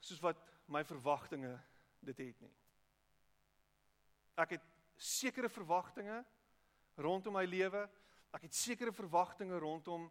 [0.00, 0.40] soos wat
[0.72, 1.52] my verwagtinge
[2.08, 2.54] dit het nie.
[4.40, 4.64] Ek het
[4.96, 6.22] sekere verwagtinge
[6.96, 7.84] rondom my lewe.
[8.32, 10.08] Ek het sekere verwagtinge rondom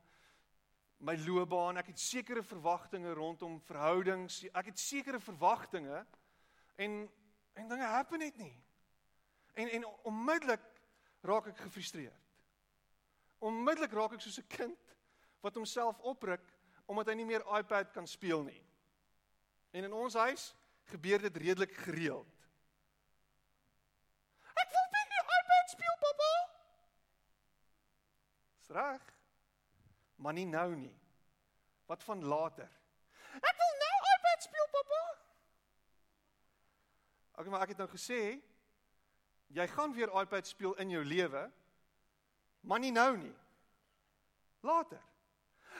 [1.01, 1.81] my loopbaan.
[1.81, 4.43] Ek het sekere verwagtinge rondom verhoudings.
[4.53, 6.03] Ek het sekere verwagtinge
[6.77, 7.01] en
[7.59, 8.55] En dinge happen net nie.
[9.53, 10.63] En en onmiddellik
[11.21, 12.27] raak ek gefrustreerd.
[13.43, 14.95] Onmiddellik raak ek soos 'n kind
[15.43, 16.45] wat homself opruk
[16.85, 18.63] omdat hy nie meer iPad kan speel nie.
[19.71, 20.55] En in ons huis
[20.89, 22.35] gebeur dit redelik gereeld.
[24.55, 26.31] Ek wil nie die iPad speel, pappa.
[28.65, 29.13] Streg.
[30.15, 30.95] Maar nie nou nie.
[31.85, 32.71] Wat van later?
[33.37, 35.03] Ek wil nou iPad speel, pappa.
[37.39, 38.35] Okay, maar ek het nou gesê
[39.55, 41.45] jy gaan weer iPad speel in jou lewe,
[42.67, 43.35] maar nie nou nie.
[44.67, 44.99] Later.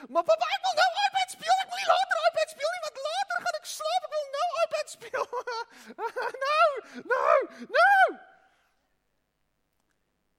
[0.08, 1.58] Maar pappa, ek wil nou iPad speel.
[1.60, 4.08] Ek wil nie later iPad speel nie, want later gaan ek slaap.
[4.08, 5.28] Ek wil nou iPad speel.
[6.46, 6.70] nou,
[7.12, 7.36] nou,
[7.76, 8.08] nou.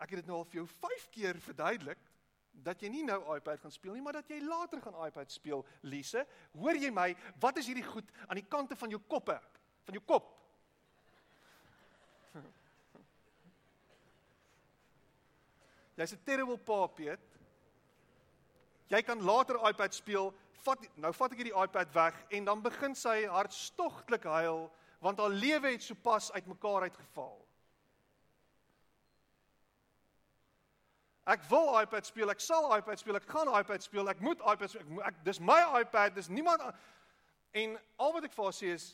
[0.01, 2.05] Ek het dit nou al vir jou 5 keer verduidelik
[2.65, 5.61] dat jy nie nou iPad gaan speel nie, maar dat jy later gaan iPad speel,
[5.85, 6.25] Lise.
[6.57, 7.11] Hoor jy my?
[7.37, 9.37] Wat is hierdie goed aan die kante van jou koppe?
[9.85, 10.40] Van jou kop?
[15.97, 17.19] Jy's 'n terrible pa, Piet.
[18.87, 20.33] Jy kan later iPad speel.
[20.63, 24.69] Vat nou vat ek hierdie iPad weg en dan begin sy hartstogtelik huil
[25.01, 27.39] want haar lewe het sopas uitmekaar uitgeval.
[31.25, 34.69] Ek wil iPad speel, ek sal iPad speel, ek gaan iPad speel, ek moet iPad
[34.69, 36.61] speel, ek, ek dis my iPad, dis niemand
[37.57, 38.85] en al wat ek vir haar sê is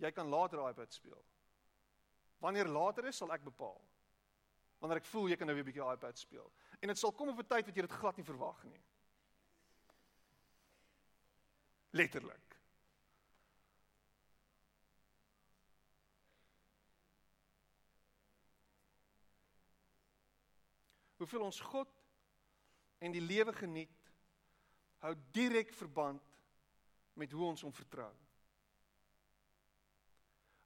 [0.00, 1.20] jy kan later iPad speel.
[2.40, 3.76] Wanneer later is, sal ek bepaal
[4.80, 6.52] wanneer ek voel jy kan nou weer 'n bietjie iPad speel.
[6.80, 8.82] En dit sal kom op 'n tyd wat jy dit glad nie verwag nie.
[11.90, 12.56] Letterlik.
[21.16, 21.88] Hoeveel ons God
[22.98, 24.12] en die lewe geniet
[24.98, 26.22] hou direk verband
[27.12, 28.14] met hoe ons hom vertrou.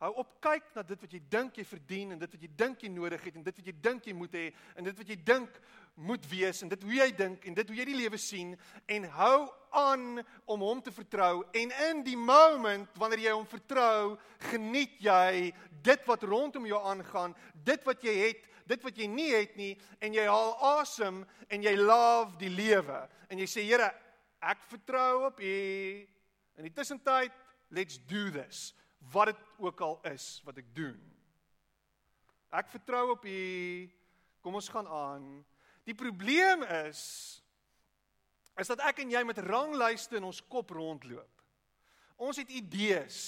[0.02, 2.80] Hou op kyk na dit wat jy dink jy verdien en dit wat jy dink
[2.82, 5.16] jy nodig het en dit wat jy dink jy moet hê en dit wat jy
[5.30, 5.60] dink
[5.94, 8.56] moet wees en dit hoe jy dink en dit hoe jy die lewe sien
[8.90, 9.38] en hou
[9.78, 10.18] aan
[10.50, 14.18] om hom te vertrou en in die moment wanneer jy hom vertrou,
[14.50, 15.54] geniet jy
[15.86, 19.72] dit wat rondom jou aangaan, dit wat jy het, dit wat jy nie het nie
[20.02, 21.22] en jy haal asem
[21.54, 23.92] en jy love die lewe en jy sê Here,
[24.42, 25.58] ek vertrou op U.
[26.58, 27.32] In die tussentyd,
[27.70, 28.72] let's do this
[29.12, 30.98] wat dit ook al is wat ek doen.
[32.54, 33.90] Ek vertrou op U.
[34.44, 35.26] Kom ons gaan aan.
[35.84, 37.00] Die probleem is
[38.54, 41.40] is dat ek en jy met ranglyste in ons kop rondloop.
[42.22, 43.18] Ons het idees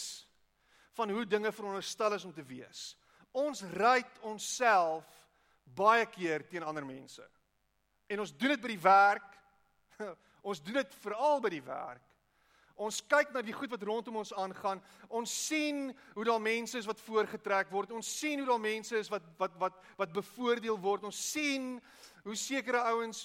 [0.94, 2.92] van hoe dinge veronderstel is om te wees.
[3.34, 5.08] Ons ryd onsself
[5.74, 7.24] baie keer teen ander mense.
[8.06, 9.32] En ons doen dit by die werk.
[10.46, 12.04] Ons doen dit veral by die werk.
[12.76, 14.82] Ons kyk na die goed wat rondom ons aangaan.
[15.08, 17.94] Ons sien hoe daar mense is wat voorgetrek word.
[17.96, 21.06] Ons sien hoe daar mense is wat wat wat wat bevoordeel word.
[21.08, 21.76] Ons sien
[22.26, 23.24] hoe sekere ouens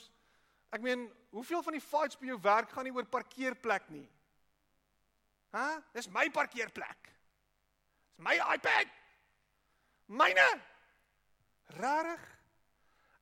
[0.71, 1.03] ek meen,
[1.35, 4.07] hoeveel van die fights by jou werk gaan nie oor parkeerplek nie.
[5.51, 5.67] Hæ?
[5.91, 7.11] Dis my parkeerplek.
[8.15, 8.87] Dis my iPad.
[10.07, 10.47] Myne.
[11.75, 12.23] Rarig.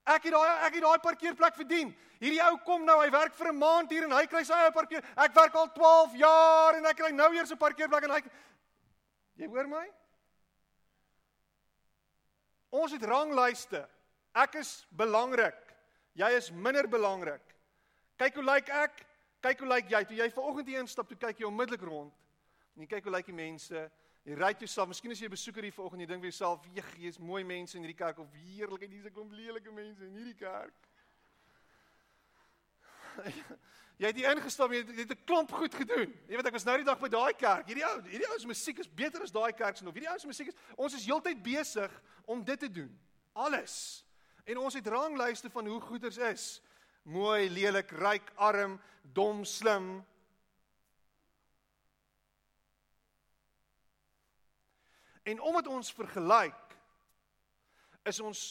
[0.09, 1.93] Ek het daai ek het daai parkeerplek verdien.
[2.19, 4.71] Hierdie ou kom nou, hy werk vir 'n maand hier en hy kry sy eie
[4.71, 5.03] parkeer.
[5.15, 8.21] Ek werk al 12 jaar en ek kry nou eers 'n parkeerplek en hy
[9.39, 9.85] Jy hoor my?
[12.75, 13.85] Ons het ranglyste.
[14.35, 15.57] Ek is belangrik.
[16.19, 17.43] Jy is minder belangrik.
[18.19, 19.05] Kyk hoe lyk ek?
[19.41, 20.01] Kyk hoe lyk jy?
[20.09, 22.11] Toe jy vanoggend hier instap, toe kyk jy onmiddellik rond.
[22.75, 23.85] En jy kyk hoe lyk die mense?
[24.27, 26.85] Jy ry jouself, miskien as jy 'n besoeker hier vanoggend, jy dink vir jouself, "Jeg,
[26.97, 30.35] hier's mooi mense in hierdie kerk of heerlikheid, hier's 'n klomp lelike mense in hierdie
[30.35, 30.73] kerk."
[33.99, 36.13] jy het hier ingestap, jy het 'n klomp goed gedoen.
[36.27, 37.67] Jy weet ek was nou die dag by daai kerk.
[37.67, 39.93] Hierdie ou, hierdie ou se musiek is beter as daai kerk se nog.
[39.93, 41.91] Hierdie ou se musiek is ons is heeltyd besig
[42.25, 42.99] om dit te doen.
[43.33, 44.05] Alles.
[44.45, 46.61] En ons het ranglyste van hoe goeders is.
[47.03, 50.05] Mooi, lelik, ryk, arm, dom, slim,
[55.29, 56.75] En omdat ons vergelyk
[58.09, 58.43] is ons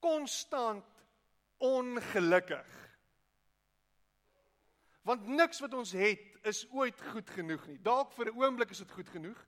[0.00, 0.84] konstant
[1.64, 2.70] ongelukkig.
[5.04, 7.78] Want niks wat ons het is ooit goed genoeg nie.
[7.80, 9.40] Dalk vir 'n oomblik is dit goed genoeg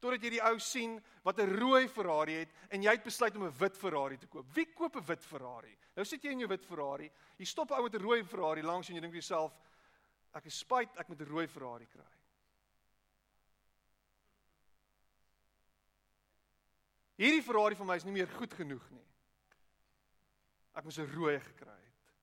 [0.00, 3.44] totdat jy die ou sien wat 'n rooi Ferrari het en jy het besluit om
[3.44, 4.46] 'n wit Ferrari te koop.
[4.54, 5.76] Wie koop 'n wit Ferrari?
[5.94, 8.88] Nou sit jy in jou wit Ferrari, jy stop ou met 'n rooi Ferrari langs
[8.88, 9.52] en jy dink vir jouself
[10.34, 12.19] ek is spyt ek moet 'n rooi Ferrari kry.
[17.20, 19.04] Hierdie Ferrari vir my is nie meer goed genoeg nie.
[20.72, 22.14] Ek moes 'n rooi gekry het.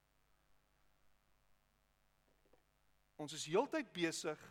[3.18, 4.42] Ons is heeltyd besig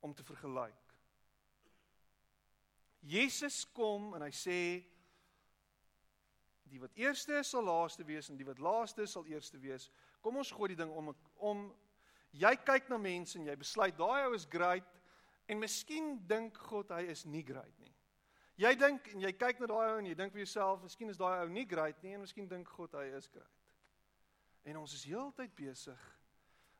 [0.00, 0.94] om te vergelyk.
[3.00, 4.60] Jesus kom en hy sê
[6.66, 9.90] die wat eerste is sal laaste wees en die wat laaste sal eerste wees.
[10.20, 11.68] Kom ons gooi die ding om om
[12.32, 14.98] jy kyk na mense en jy besluit daai ou is great
[15.46, 17.95] en miskien dink God hy is nie great nie.
[18.56, 21.20] Jy dink en jy kyk na daai ou en jy dink vir jouself, miskien is
[21.20, 23.66] daai ou nie great nie en miskien dink God hy is great.
[24.64, 26.06] En ons is heeltyd besig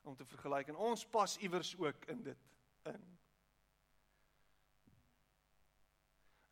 [0.07, 2.49] om te vergelyk en ons pas iewers ook in dit
[2.89, 3.05] in.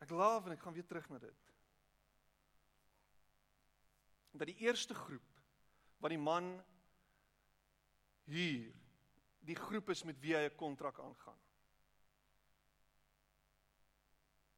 [0.05, 1.51] Ek laaf en ek gaan weer terug na dit.
[4.35, 5.41] Dat die eerste groep
[6.03, 6.51] wat die man
[8.29, 8.69] hier
[9.45, 11.41] die groep is met wie hy 'n kontrak aangaan.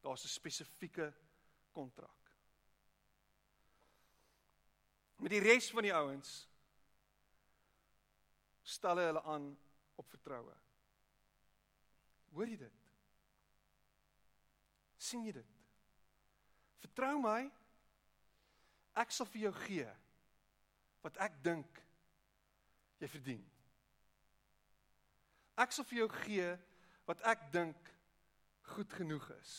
[0.01, 1.13] Daar's 'n spesifieke
[1.71, 2.31] kontrak.
[5.15, 6.47] Met die res van die ouens
[8.61, 9.57] stel hulle aan
[9.95, 10.55] op vertroue.
[12.29, 12.87] Hoor jy dit?
[15.07, 15.55] sien jy dit?
[16.83, 17.41] Vertrou my.
[18.97, 19.87] Ek sal vir jou gee
[21.05, 21.83] wat ek dink
[23.01, 23.43] jy verdien.
[25.57, 26.49] Ek sal vir jou gee
[27.07, 27.91] wat ek dink
[28.73, 29.53] goed genoeg is.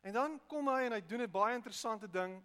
[0.00, 2.42] En dan kom hy en hy doen 'n baie interessante ding.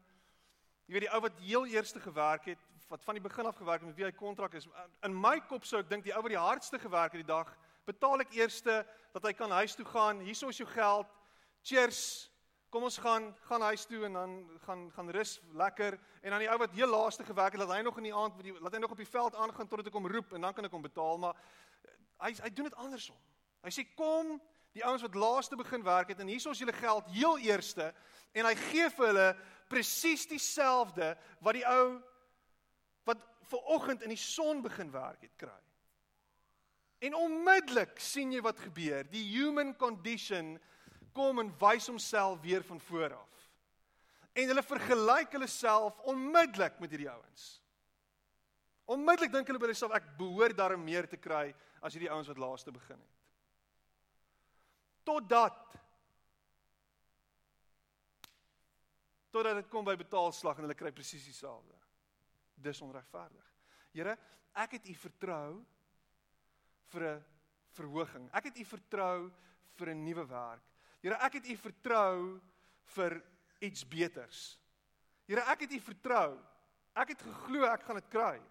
[0.85, 3.79] Jy weet die ou wat heel eerste gewerk het, wat van die begin af gewerk
[3.81, 4.67] het met wie hy kontrak is.
[5.03, 7.57] In my kop sou ek dink die ou wat die hardste gewerk het die dag,
[7.85, 10.19] betaal ek eerste dat hy kan huis toe gaan.
[10.19, 11.07] Hierso is jou geld.
[11.63, 12.31] Cheers.
[12.69, 14.31] Kom ons gaan gaan huis toe en dan
[14.65, 15.99] gaan gaan rus lekker.
[16.21, 18.35] En dan die ou wat heel laaste gewerk het, laat hy nog in die aand
[18.35, 20.53] met die laat hy nog op die veld aangaan totdat ek hom roep en dan
[20.53, 21.39] kan ek hom betaal, maar
[22.19, 23.15] hy hy doen dit andersom.
[23.63, 24.35] Hy sê kom
[24.75, 27.93] die ouens wat laaste begin werk het en hier is ons julle geld heel eerste
[28.35, 29.29] en hy gee vir hulle
[29.71, 31.13] presies dieselfde
[31.45, 31.95] wat die ou
[33.07, 35.61] wat ver oggend in die son begin werk het kry.
[37.05, 39.05] En onmiddellik sien jy wat gebeur.
[39.11, 40.55] Die human condition
[41.15, 43.43] kom en wys homself weer van voor af.
[44.35, 47.45] En hulle vergelyk hulle self onmiddellik met hierdie ouens.
[48.91, 51.47] Onmiddellik dink hulle by hulle self ek behoort daarom meer te kry
[51.79, 53.14] as hierdie ouens wat laaste begin het.
[55.05, 55.61] Totdat
[59.35, 61.75] totdat dit kom by betaalslag en hulle kry presies dieselfde.
[62.55, 63.47] Dis onregverdig.
[63.91, 64.13] Here,
[64.55, 65.49] ek het U vertrou
[66.93, 67.23] vir 'n
[67.75, 68.29] verhoging.
[68.31, 69.31] Ek het U vertrou
[69.75, 70.63] vir 'n nuwe werk.
[71.01, 72.41] Here, ek het U vertrou
[72.95, 73.23] vir
[73.59, 74.57] iets beters.
[75.27, 76.39] Here, ek het U vertrou.
[76.95, 78.41] Ek het geglo ek gaan dit kry.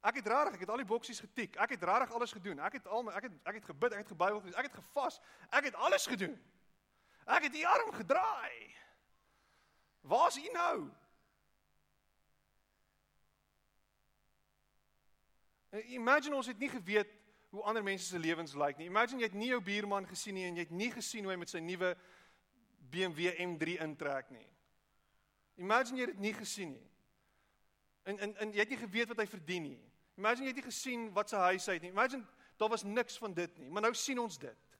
[0.00, 1.56] Ek het regtig, ek het al die boksies getik.
[1.56, 2.58] Ek het regtig alles gedoen.
[2.58, 5.20] Ek het al ek het ek het gebid, ek het gebybel gelees, ek het gevas.
[5.50, 6.36] Ek het alles gedoen.
[7.26, 8.74] Ek het U arm gedraai.
[10.06, 10.90] Waar's U nou?
[15.96, 17.10] Imagine ons het nie geweet
[17.50, 18.86] hoe ander mense se lewens lyk nie.
[18.86, 21.38] Imagine jy het nie jou buurman gesien nie en jy het nie gesien hoe hy
[21.40, 21.94] met sy nuwe
[22.92, 24.46] BMW M3 intrek nie.
[25.60, 26.86] Imagine jy het dit nie gesien nie.
[28.06, 29.78] En en en jy het nie geweet wat hy verdien nie.
[30.16, 31.90] Imagine jy het nie gesien wat sy huis uit nie.
[31.90, 32.24] Imagine
[32.56, 34.78] daar was niks van dit nie, maar nou sien ons dit.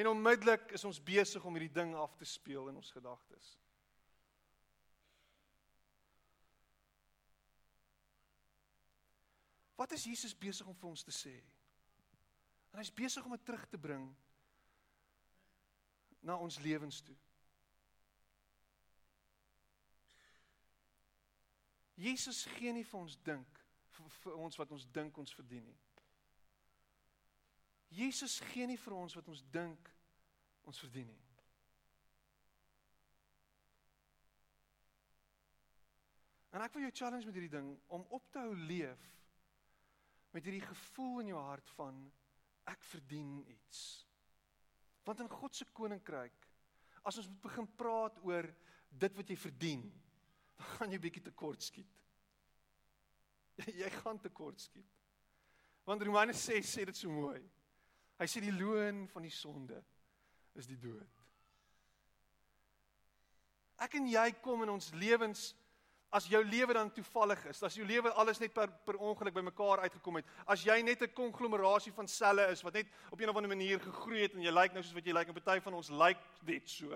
[0.00, 3.54] En onmiddellik is ons besig om hierdie ding af te speel in ons gedagtes.
[9.80, 11.38] Wat is Jesus besig om vir ons te sê?
[12.70, 14.10] En hy's besig om dit terug te bring
[16.20, 17.16] na ons lewens toe.
[22.00, 23.62] Jesus gee nie vir ons dink
[23.94, 25.78] vir, vir ons wat ons dink ons verdien nie.
[27.90, 29.90] Jesus gee nie vir ons wat ons dink
[30.68, 31.26] ons verdien nie.
[36.50, 39.02] En ek wil jou challenge met hierdie ding om op te hou leef
[40.34, 41.98] met hierdie gevoel in jou hart van
[42.70, 43.82] ek verdien iets.
[45.06, 46.46] Want in God se koninkryk
[47.06, 48.46] as ons moet begin praat oor
[48.90, 49.84] dit wat jy verdien,
[50.60, 51.96] dan gaan jy bietjie tekort skiet.
[53.82, 54.88] Jy gaan tekort skiet.
[55.84, 57.40] Want Romeine 6 sê dit so mooi.
[58.20, 59.80] Hy sê die loon van die sonde
[60.56, 61.18] is die dood.
[63.80, 65.50] Ek en jy kom in ons lewens
[66.12, 69.84] as jou lewe dan toevallig is, as jou lewe alles net per per ongeluk bymekaar
[69.86, 73.36] uitgekom het, as jy net 'n konglomerasie van selle is wat net op een of
[73.36, 75.74] ander manier gegroei het en jy lyk nou soos wat jy lyk en party van
[75.74, 76.90] ons lyk net so,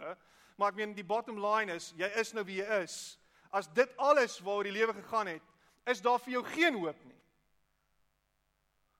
[0.57, 3.19] maar ek meen die bottom line is jy is nou wie jy is.
[3.55, 5.53] As dit alles waaroor die lewe gegaan het,
[5.87, 7.21] is daar vir jou geen hoop nie.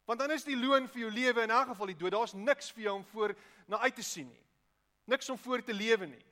[0.05, 2.13] Want dan is die loon vir jou lewe in elk geval die dood.
[2.13, 3.35] Daar's niks vir jou om voor
[3.67, 4.43] na uit te sien nie.
[5.11, 6.25] Niks om voor te lewe nie.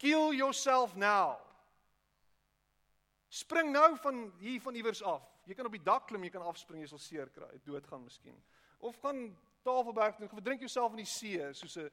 [0.00, 1.36] Kill yourself now.
[3.28, 5.22] Spring nou van hier van iewers af.
[5.46, 8.36] Jy kan op die dak klim, jy kan afspring, jy sal seer kry, doodgaan miskien.
[8.82, 9.28] Of gaan
[9.66, 11.90] Tafelberg toe, verdrink jouself in die see soos 'n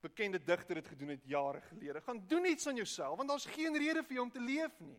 [0.00, 2.00] bekende digter dit gedoen het jare gelede.
[2.00, 4.98] Gaan doen iets aan jouself want daar's geen rede vir jou om te leef nie.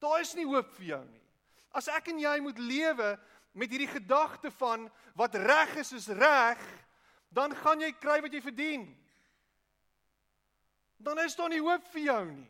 [0.00, 1.22] Daar is nie hoop vir jou nie.
[1.70, 3.10] As ek en jy moet lewe
[3.52, 6.62] met hierdie gedagte van wat reg is is reg,
[7.30, 8.86] dan gaan jy kry wat jy verdien.
[10.98, 12.48] Dan is daar nie hoop vir jou nie.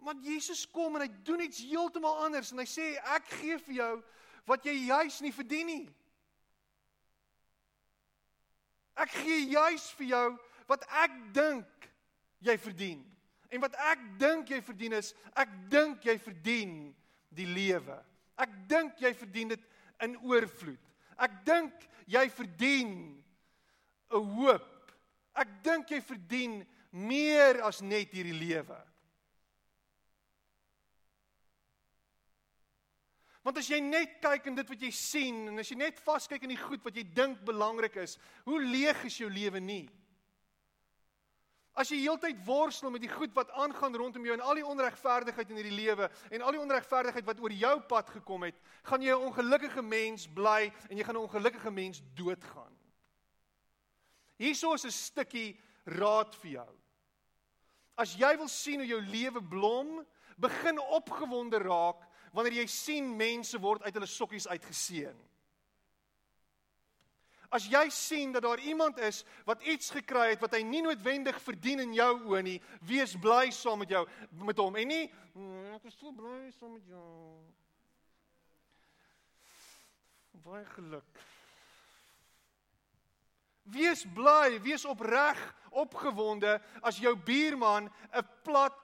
[0.00, 3.76] Want Jesus kom en hy doen iets heeltemal anders en hy sê ek gee vir
[3.78, 3.94] jou
[4.48, 5.86] wat jy juis nie verdien nie.
[9.00, 10.26] Ek gee juis vir jou
[10.70, 11.88] wat ek dink
[12.44, 13.00] jy verdien.
[13.50, 16.74] En wat ek dink jy verdien is ek dink jy verdien
[17.34, 17.96] die lewe.
[18.40, 19.64] Ek dink jy verdien dit
[20.04, 20.84] in oorvloed.
[21.20, 22.92] Ek dink jy verdien
[24.10, 24.92] 'n hoop.
[25.34, 28.78] Ek dink jy verdien meer as net hierdie lewe.
[33.42, 36.42] Want as jy net kyk in dit wat jy sien en as jy net vaskyk
[36.44, 39.86] in die goed wat jy dink belangrik is, hoe leeg is jou lewe nie?
[41.80, 45.52] As jy heeltyd worstel met die goed wat aangaan rondom jou en al die onregverdigheid
[45.52, 49.14] in hierdie lewe en al die onregverdigheid wat oor jou pad gekom het, gaan jy
[49.14, 52.76] 'n ongelukkige mens bly en jy gaan 'n ongelukkige mens doodgaan.
[54.36, 56.72] Hierso is 'n stukkie raad vir jou.
[57.96, 63.58] As jy wil sien hoe jou lewe blom, begin opgewonde raak wanneer jy sien mense
[63.58, 65.16] word uit hulle sokkies uitgeseën.
[67.50, 71.38] As jy sien dat daar iemand is wat iets gekry het wat hy nie noodwendig
[71.42, 74.04] verdien in jou oë nie, wees bly saam met jou
[74.46, 77.08] met hom en nie mm, ek is so bly saam met jou.
[80.40, 81.18] Baie geluk.
[83.70, 85.38] Wees bly, wees opreg
[85.70, 86.54] opgewonde
[86.86, 88.78] as jou buurman 'n plat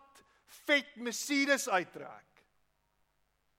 [0.67, 2.26] vet Mercedes uittrek.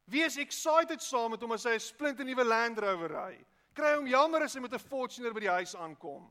[0.08, 3.46] Wees excited saam met hom as hy 'n splinte nuwe Land Rover ry.
[3.76, 6.24] Kry hom jammer as hy met 'n Fortuner by die huis aankom.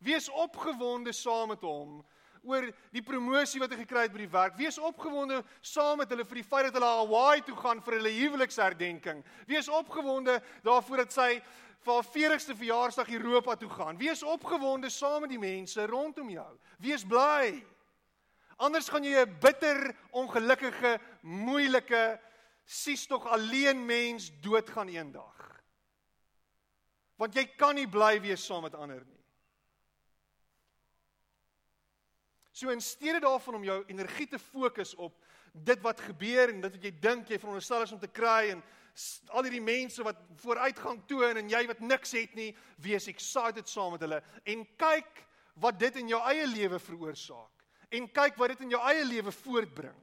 [0.00, 2.02] Wees opgewonde saam met hom
[2.42, 4.56] oor die promosie wat hy gekry het by die werk.
[4.56, 8.14] Wees opgewonde saam met hulle vir die feit dat hulle Hawaii toe gaan vir hulle
[8.16, 9.22] huweliksherdenking.
[9.46, 11.42] Wees opgewonde daarvoor dat sy
[11.82, 13.98] vir haar 40ste verjaarsdag Europa toe gaan.
[13.98, 16.58] Wees opgewonde saam met die mense rondom jou.
[16.78, 17.62] Wees bly.
[18.56, 22.18] Anders gaan jy 'n bitter, ongelukkige, moeilike
[22.64, 25.38] sies tog alleen mens doodgaan eendag.
[27.20, 29.22] Want jy kan nie bly wees saam met ander nie.
[32.52, 35.16] So in steede daarvan om jou energie te fokus op
[35.52, 38.62] dit wat gebeur en dit wat jy dink jy veronderstel is om te kry en
[39.32, 42.50] al hierdie mense wat vooruitgang toon en jy wat niks het nie,
[42.84, 45.24] wees excited saam met hulle en kyk
[45.64, 49.32] wat dit in jou eie lewe veroorsaak en kyk wat dit in jou eie lewe
[49.42, 49.96] voortbring.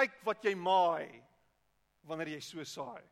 [0.00, 1.08] Kyk wat jy maai
[2.08, 3.02] wanneer jy so saai.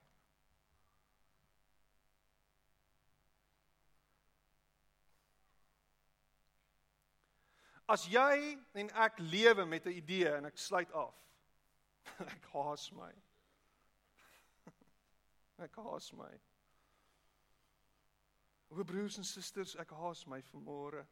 [7.88, 11.14] As jy en ek lewe met 'n idee en ek sluit af.
[12.36, 13.12] ek haas my.
[15.66, 16.32] ek haas my.
[18.70, 21.06] O broers en susters, ek haas my vanmôre.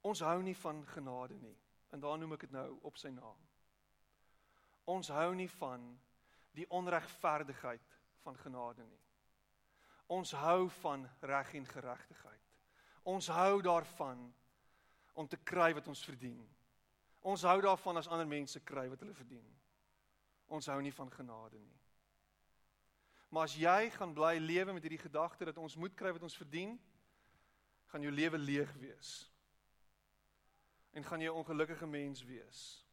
[0.00, 1.56] Ons hou nie van genade nie.
[1.90, 3.38] En daar noem ek dit nou op sy naam.
[4.90, 5.84] Ons hou nie van
[6.56, 9.02] die onregverdigheid van genade nie.
[10.10, 12.46] Ons hou van reg en geregtigheid.
[13.02, 14.32] Ons hou daarvan
[15.14, 16.40] om te kry wat ons verdien.
[17.20, 19.46] Ons hou daarvan as ander mense kry wat hulle verdien.
[20.50, 21.76] Ons hou nie van genade nie.
[23.30, 26.36] Maar as jy gaan bly lewe met hierdie gedagte dat ons moet kry wat ons
[26.36, 26.74] verdien,
[27.92, 29.29] gaan jou lewe leeg wees
[30.92, 32.86] en gaan jy 'n ongelukkige mens wees.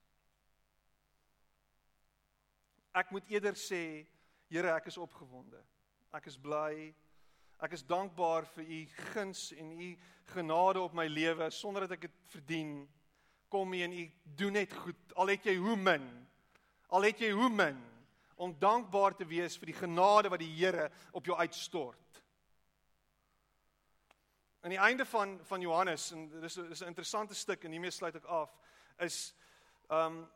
[2.91, 4.07] Ek moet eerder sê,
[4.47, 5.59] Here, ek is opgewonde.
[6.13, 6.95] Ek is bly.
[7.59, 12.01] Ek is dankbaar vir u guns en u genade op my lewe sonder dat ek
[12.01, 12.89] dit verdien.
[13.49, 15.13] Kom u en u doen net goed.
[15.15, 16.07] Al het jy hoe min.
[16.87, 17.83] Al het jy hoe min
[18.37, 21.97] om dankbaar te wees vir die genade wat die Here op jou uitstort.
[24.61, 28.15] Aan die einde van van Johannes en dis dis 'n interessante stuk en hiermee sluit
[28.15, 28.49] ek af
[28.97, 29.35] is
[29.89, 30.29] um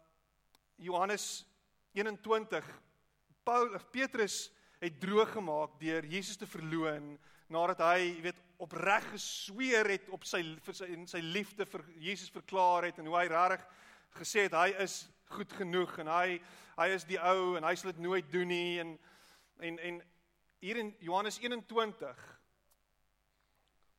[0.76, 1.46] Johannes
[1.94, 2.82] 21
[3.44, 9.90] Paul of Petrus het droog gemaak deur Jesus te verloon nadat hy, weet, opreg gesweer
[9.90, 13.28] het op sy vir sy en sy liefde vir Jesus verklaar het en hoe hy
[13.28, 13.66] regtig
[14.20, 16.42] gesê het hy is goed genoeg en hy
[16.78, 19.00] hy is die ou en hy sal dit nooit doen nie en
[19.60, 20.02] en en
[20.60, 22.41] hier in Johannes 21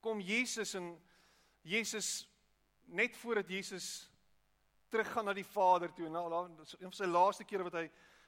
[0.02, 0.92] kom Jesus en
[1.62, 2.28] Jesus
[2.90, 4.10] net voordat Jesus
[4.92, 7.86] teruggaan na die Vader toe en nou een van sy laaste kere wat hy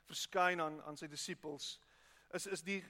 [0.09, 1.75] verskyn aan aan sy disippels
[2.35, 2.83] is is die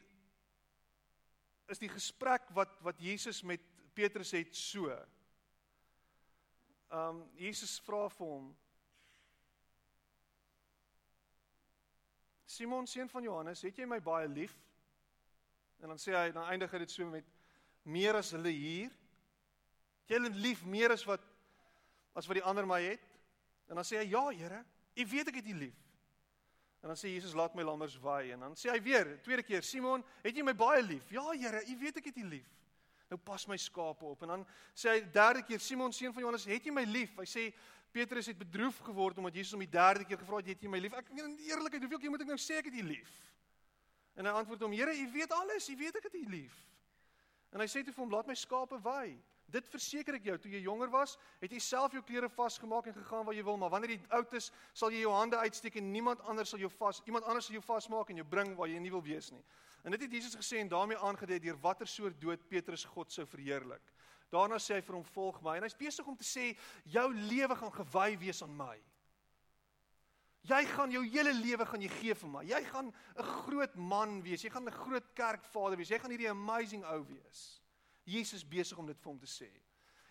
[1.73, 3.61] is die gesprek wat wat Jesus met
[3.95, 4.91] Petrus het so.
[6.91, 8.53] Um Jesus vra vir hom
[12.55, 14.55] Simon seun van Johannes, het jy my baie lief?
[15.83, 17.34] En dan sê hy dan eindig hy dit so met
[17.85, 18.93] meer as hulle hier?
[20.05, 21.23] Het jy hulle lief meer as wat
[22.15, 23.03] as wat die ander my het?
[23.69, 24.65] En dan sê hy: "Ja, Here,
[24.97, 25.81] U weet ek het U lief."
[26.83, 29.63] En dan sê Jesus: "Laat my lammers waai." En dan sê hy weer, tweede keer:
[29.63, 32.51] "Simon, het jy my baie lief?" "Ja, Here, U weet ek het U lief."
[33.09, 34.23] Nou pas my skape op.
[34.23, 37.25] En dan sê hy derde keer: "Simon, seun van Johannes, het jy my lief?" Hy
[37.25, 37.55] sê
[37.91, 40.79] Petrus het bedroef geword omdat Jesus hom die derde keer gevra het: "Het jy my
[40.79, 43.11] lief?" Ek in eerlikheid, hoeveel keer moet ek nou sê ek het U lief?
[44.15, 45.69] En hy antwoord hom: "Here, U weet alles.
[45.69, 46.74] U weet ek het U lief."
[47.55, 49.15] En hy sê toe vir hom: "Laat my skape waai."
[49.55, 52.97] Dit verseker ek jou, toe jy jonger was, het jy self jou klere vasgemaak en
[52.97, 55.93] gegaan waar jy wil, maar wanneer jy oud is, sal jy jou hande uitsteek en
[55.93, 58.81] niemand anders sal jou vas, iemand anders sal jou vasmaak en jou bring waar jy
[58.83, 59.45] nie wil wees nie.
[59.85, 63.27] En dit het Jesus gesê en daarmee aangedui deur watter soort dood Petrus God sou
[63.29, 63.93] verheerlik.
[64.33, 67.55] Daarna sê hy vir hom: "Volg my." En hy's besig om te sê: "Jou lewe
[67.55, 68.81] gaan gewy wees aan my."
[70.45, 72.43] Jy gaan jou hele lewe gaan jy gee vir my.
[72.45, 74.43] Jy gaan 'n groot man wees.
[74.43, 75.89] Jy gaan 'n groot kerkvader wees.
[75.89, 77.63] Jy gaan hierdie amazing ou wees.
[78.05, 79.51] Jesus besig om dit vir hom te sê.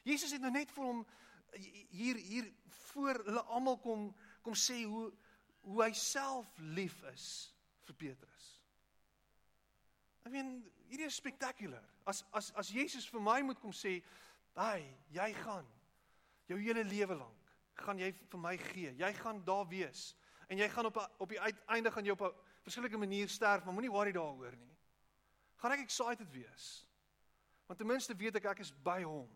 [0.03, 1.05] Jesus het nou net vir hom
[1.93, 5.11] hier hier voor hulle almal kom kom sê hoe
[5.61, 7.53] hoe hy self lief is
[7.87, 8.49] vir Petrus.
[10.25, 11.83] I mean, hierdie is spectacular.
[12.05, 14.03] As as as Jesus vir my moet kom sê,
[14.55, 15.65] "Hey, jy gaan
[16.47, 17.39] jou hele lewe lank
[17.75, 18.93] gaan jy vir my gee.
[18.97, 20.15] Jy gaan daar wees."
[20.47, 23.73] En jy gaan op op die uiteinde gaan jy op 'n verskillike manier sterf, maar
[23.73, 24.71] moenie worry daaroor nie.
[25.55, 26.87] gaan ek excited wees.
[27.65, 29.29] Want ten minste weet ek ek is by hom.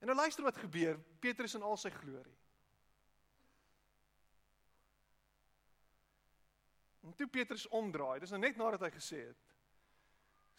[0.00, 2.36] En nou luister wat gebeur, Petrus in al sy glorie.
[7.00, 9.50] En toe Petrus omdraai, dis nou net nadat hy gesê het,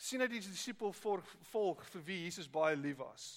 [0.02, 3.28] sien hy die disipel volg vir wie Jesus baie lief was.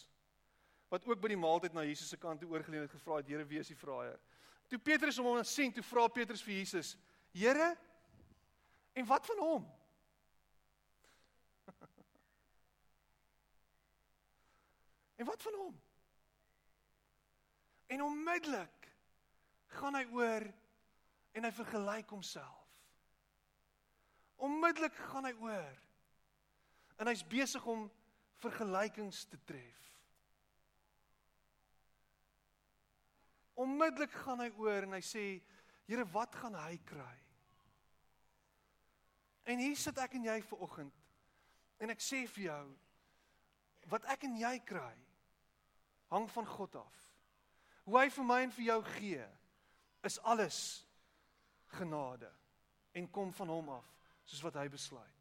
[0.91, 3.45] Wat ook by die maaltyd na Jesus se kant toe oorgeleun het gevra het, Here,
[3.49, 4.21] wie is die vraaier?
[4.69, 6.97] Toe Petrus hom sien, toe vra Petrus vir Jesus,
[7.35, 7.79] Here,
[8.95, 9.65] en wat van hom?
[15.19, 15.75] en wat van hom?
[17.87, 18.93] En onmiddellik
[19.67, 20.47] gaan hy oor
[21.35, 22.63] en hy vergelyk homself.
[24.47, 25.83] Onmiddellik gaan hy oor.
[27.03, 27.91] En hy's besig om
[28.43, 29.94] vergelykings te tref.
[33.55, 35.25] Onmiddellik gaan hy oor en hy sê,
[35.85, 37.17] Here, wat gaan hy kry?
[39.45, 41.01] En hier sit ek en jy ver oggend.
[41.83, 42.65] En ek sê vir jou,
[43.93, 44.95] wat ek en jy kry,
[46.09, 47.01] hang van God af.
[47.85, 49.27] Hoe hy vir my en vir jou gee,
[50.09, 50.61] is alles
[51.77, 52.31] genade
[52.97, 53.91] en kom van hom af,
[54.25, 55.14] soos wat hy besluit.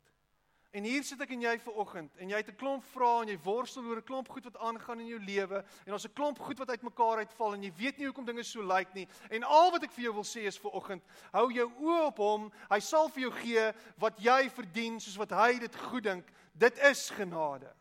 [0.74, 3.30] En hier sit ek en jy ver oggend en jy het 'n klomp vrae en
[3.30, 6.40] jy worstel oor 'n klomp goed wat aangaan in jou lewe en ons 'n klomp
[6.40, 9.08] goed wat uitmekaar uitval en jy weet nie hoekom dinge so lyk nie.
[9.30, 12.18] En al wat ek vir jou wil sê is ver oggend, hou jou oë op
[12.18, 12.52] hom.
[12.72, 16.26] Hy sal vir jou gee wat jy verdien soos wat hy dit goed dink.
[16.58, 17.72] Dit is genade.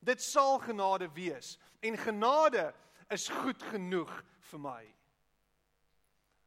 [0.00, 1.58] Dit sal genade wees.
[1.82, 2.72] En genade
[3.10, 4.94] is goed genoeg vir my.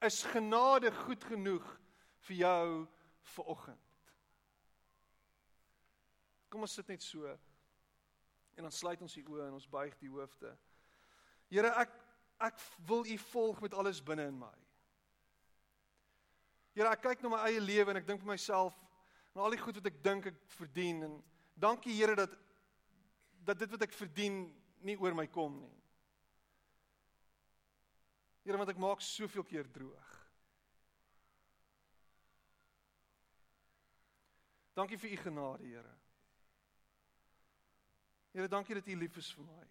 [0.01, 1.79] Is genade goed genoeg
[2.19, 2.88] vir jou
[3.21, 3.82] ver oggend?
[6.53, 7.25] Kom ons sit net so.
[8.53, 10.51] En dan sluit ons die oë en ons buig die hoofde.
[11.49, 11.99] Here, ek
[12.43, 14.51] ek wil U volg met alles binne in my.
[16.75, 18.77] Here, ek kyk na my eie lewe en ek dink vir myself
[19.33, 21.15] en al die goed wat ek dink ek verdien en
[21.57, 22.35] dankie Here dat
[23.47, 24.43] dat dit wat ek verdien
[24.85, 25.73] nie oor my kom nie.
[28.45, 30.13] Here, want ek maak soveel keer droog.
[34.77, 35.97] Dankie vir u genade, Here.
[38.34, 39.63] Here, dankie dat U lief is vir my.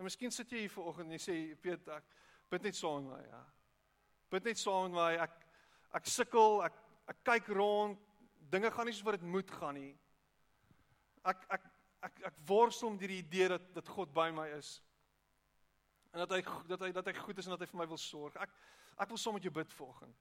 [0.00, 2.04] En miskien sit jy hier vanoggend en jy sê, "Piet, ek
[2.50, 3.42] bid net saam met my, ja.
[4.30, 5.12] Bid net saam met my.
[5.22, 5.36] Ek
[5.94, 6.72] ek sukkel, ek
[7.08, 7.98] ek kyk rond.
[8.50, 9.98] Dinge gaan nie soos wat dit moet gaan nie.
[11.24, 11.68] Ek ek
[12.02, 14.82] ek ek worstel met hierdie idee dat dat God by my is.
[16.12, 17.98] En dat hy dat hy dat hy goed is en dat hy vir my wil
[17.98, 18.36] sorg.
[18.36, 18.50] Ek
[18.98, 20.16] ek wil saam met jou bid vanoggend.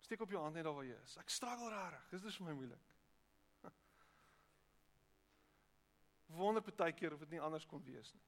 [0.00, 1.16] Steek op jou hand net daar waar jy is.
[1.18, 2.08] Ek struggle regtig.
[2.10, 2.89] Dis dis vir my moeilik.
[6.36, 8.26] Wonder baie keer of dit nie anders kon wees nie.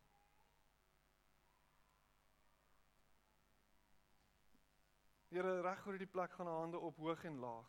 [5.33, 7.69] Here reg oor die plek gaan hande op hoog en laag.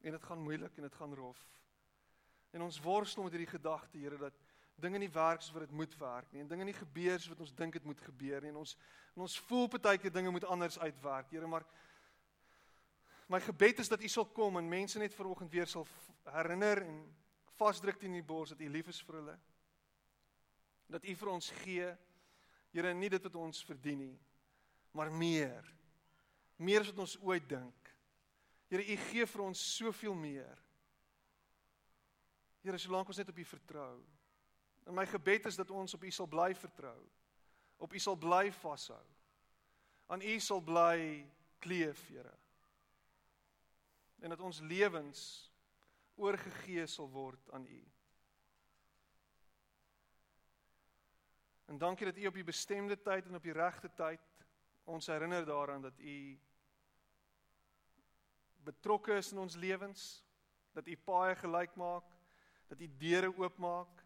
[0.00, 1.40] En dit gaan moeilik en dit gaan rof.
[2.50, 4.36] En ons worstel met hierdie gedagte, Here, dat
[4.80, 7.42] dinge nie werk soos wat dit moet werk nie en dinge nie gebeur soos wat
[7.44, 8.76] ons dink dit moet gebeur nie en ons
[9.16, 11.32] en ons voel baie keer dinge moet anders uitwerk.
[11.34, 11.66] Here, maar
[13.28, 15.86] my gebed is dat U sal kom en mense net vanoggend weer sal
[16.30, 17.00] herinner en
[17.60, 19.36] vasdruk teen die bors dat U lief is vir hulle.
[20.90, 21.90] Dat U vir ons gee.
[22.72, 24.16] Here, nie dit wat ons verdien nie,
[24.94, 25.66] maar meer.
[26.62, 27.90] Meer as wat ons ooit dink.
[28.70, 30.60] Here, U gee vir ons soveel meer.
[32.62, 33.94] Here, solank ons net op U vertrou.
[34.86, 36.98] En my gebed is dat ons op U sal bly vertrou.
[37.82, 39.02] Op U sal bly vashou.
[40.10, 41.26] Aan U sal bly
[41.58, 42.36] kleef, Here.
[44.20, 45.49] En dat ons lewens
[46.20, 47.80] oorgegee sal word aan U.
[51.70, 54.24] En dankie dat U op die bestemde tyd en op die regte tyd
[54.90, 56.16] ons herinner daaraan dat U
[58.66, 60.24] betrokke is in ons lewens,
[60.74, 62.10] dat U paaie gelyk maak,
[62.68, 64.02] dat U deure oopmaak,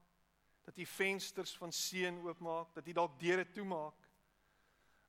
[0.65, 4.07] dat U vensters van seën oopmaak, dat U dalk deure toemaak.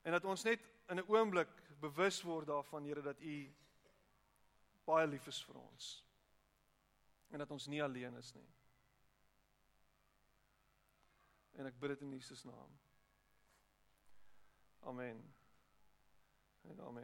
[0.02, 3.54] En dat ons net in 'n oomblik bewus word daarvan, Here, dat U
[4.86, 6.05] baie lief is vir ons
[7.36, 8.48] en dat ons nie alleen is nie.
[11.60, 12.78] En ek bid dit in Jesus naam.
[14.88, 15.20] Amen.
[16.72, 17.04] En amen.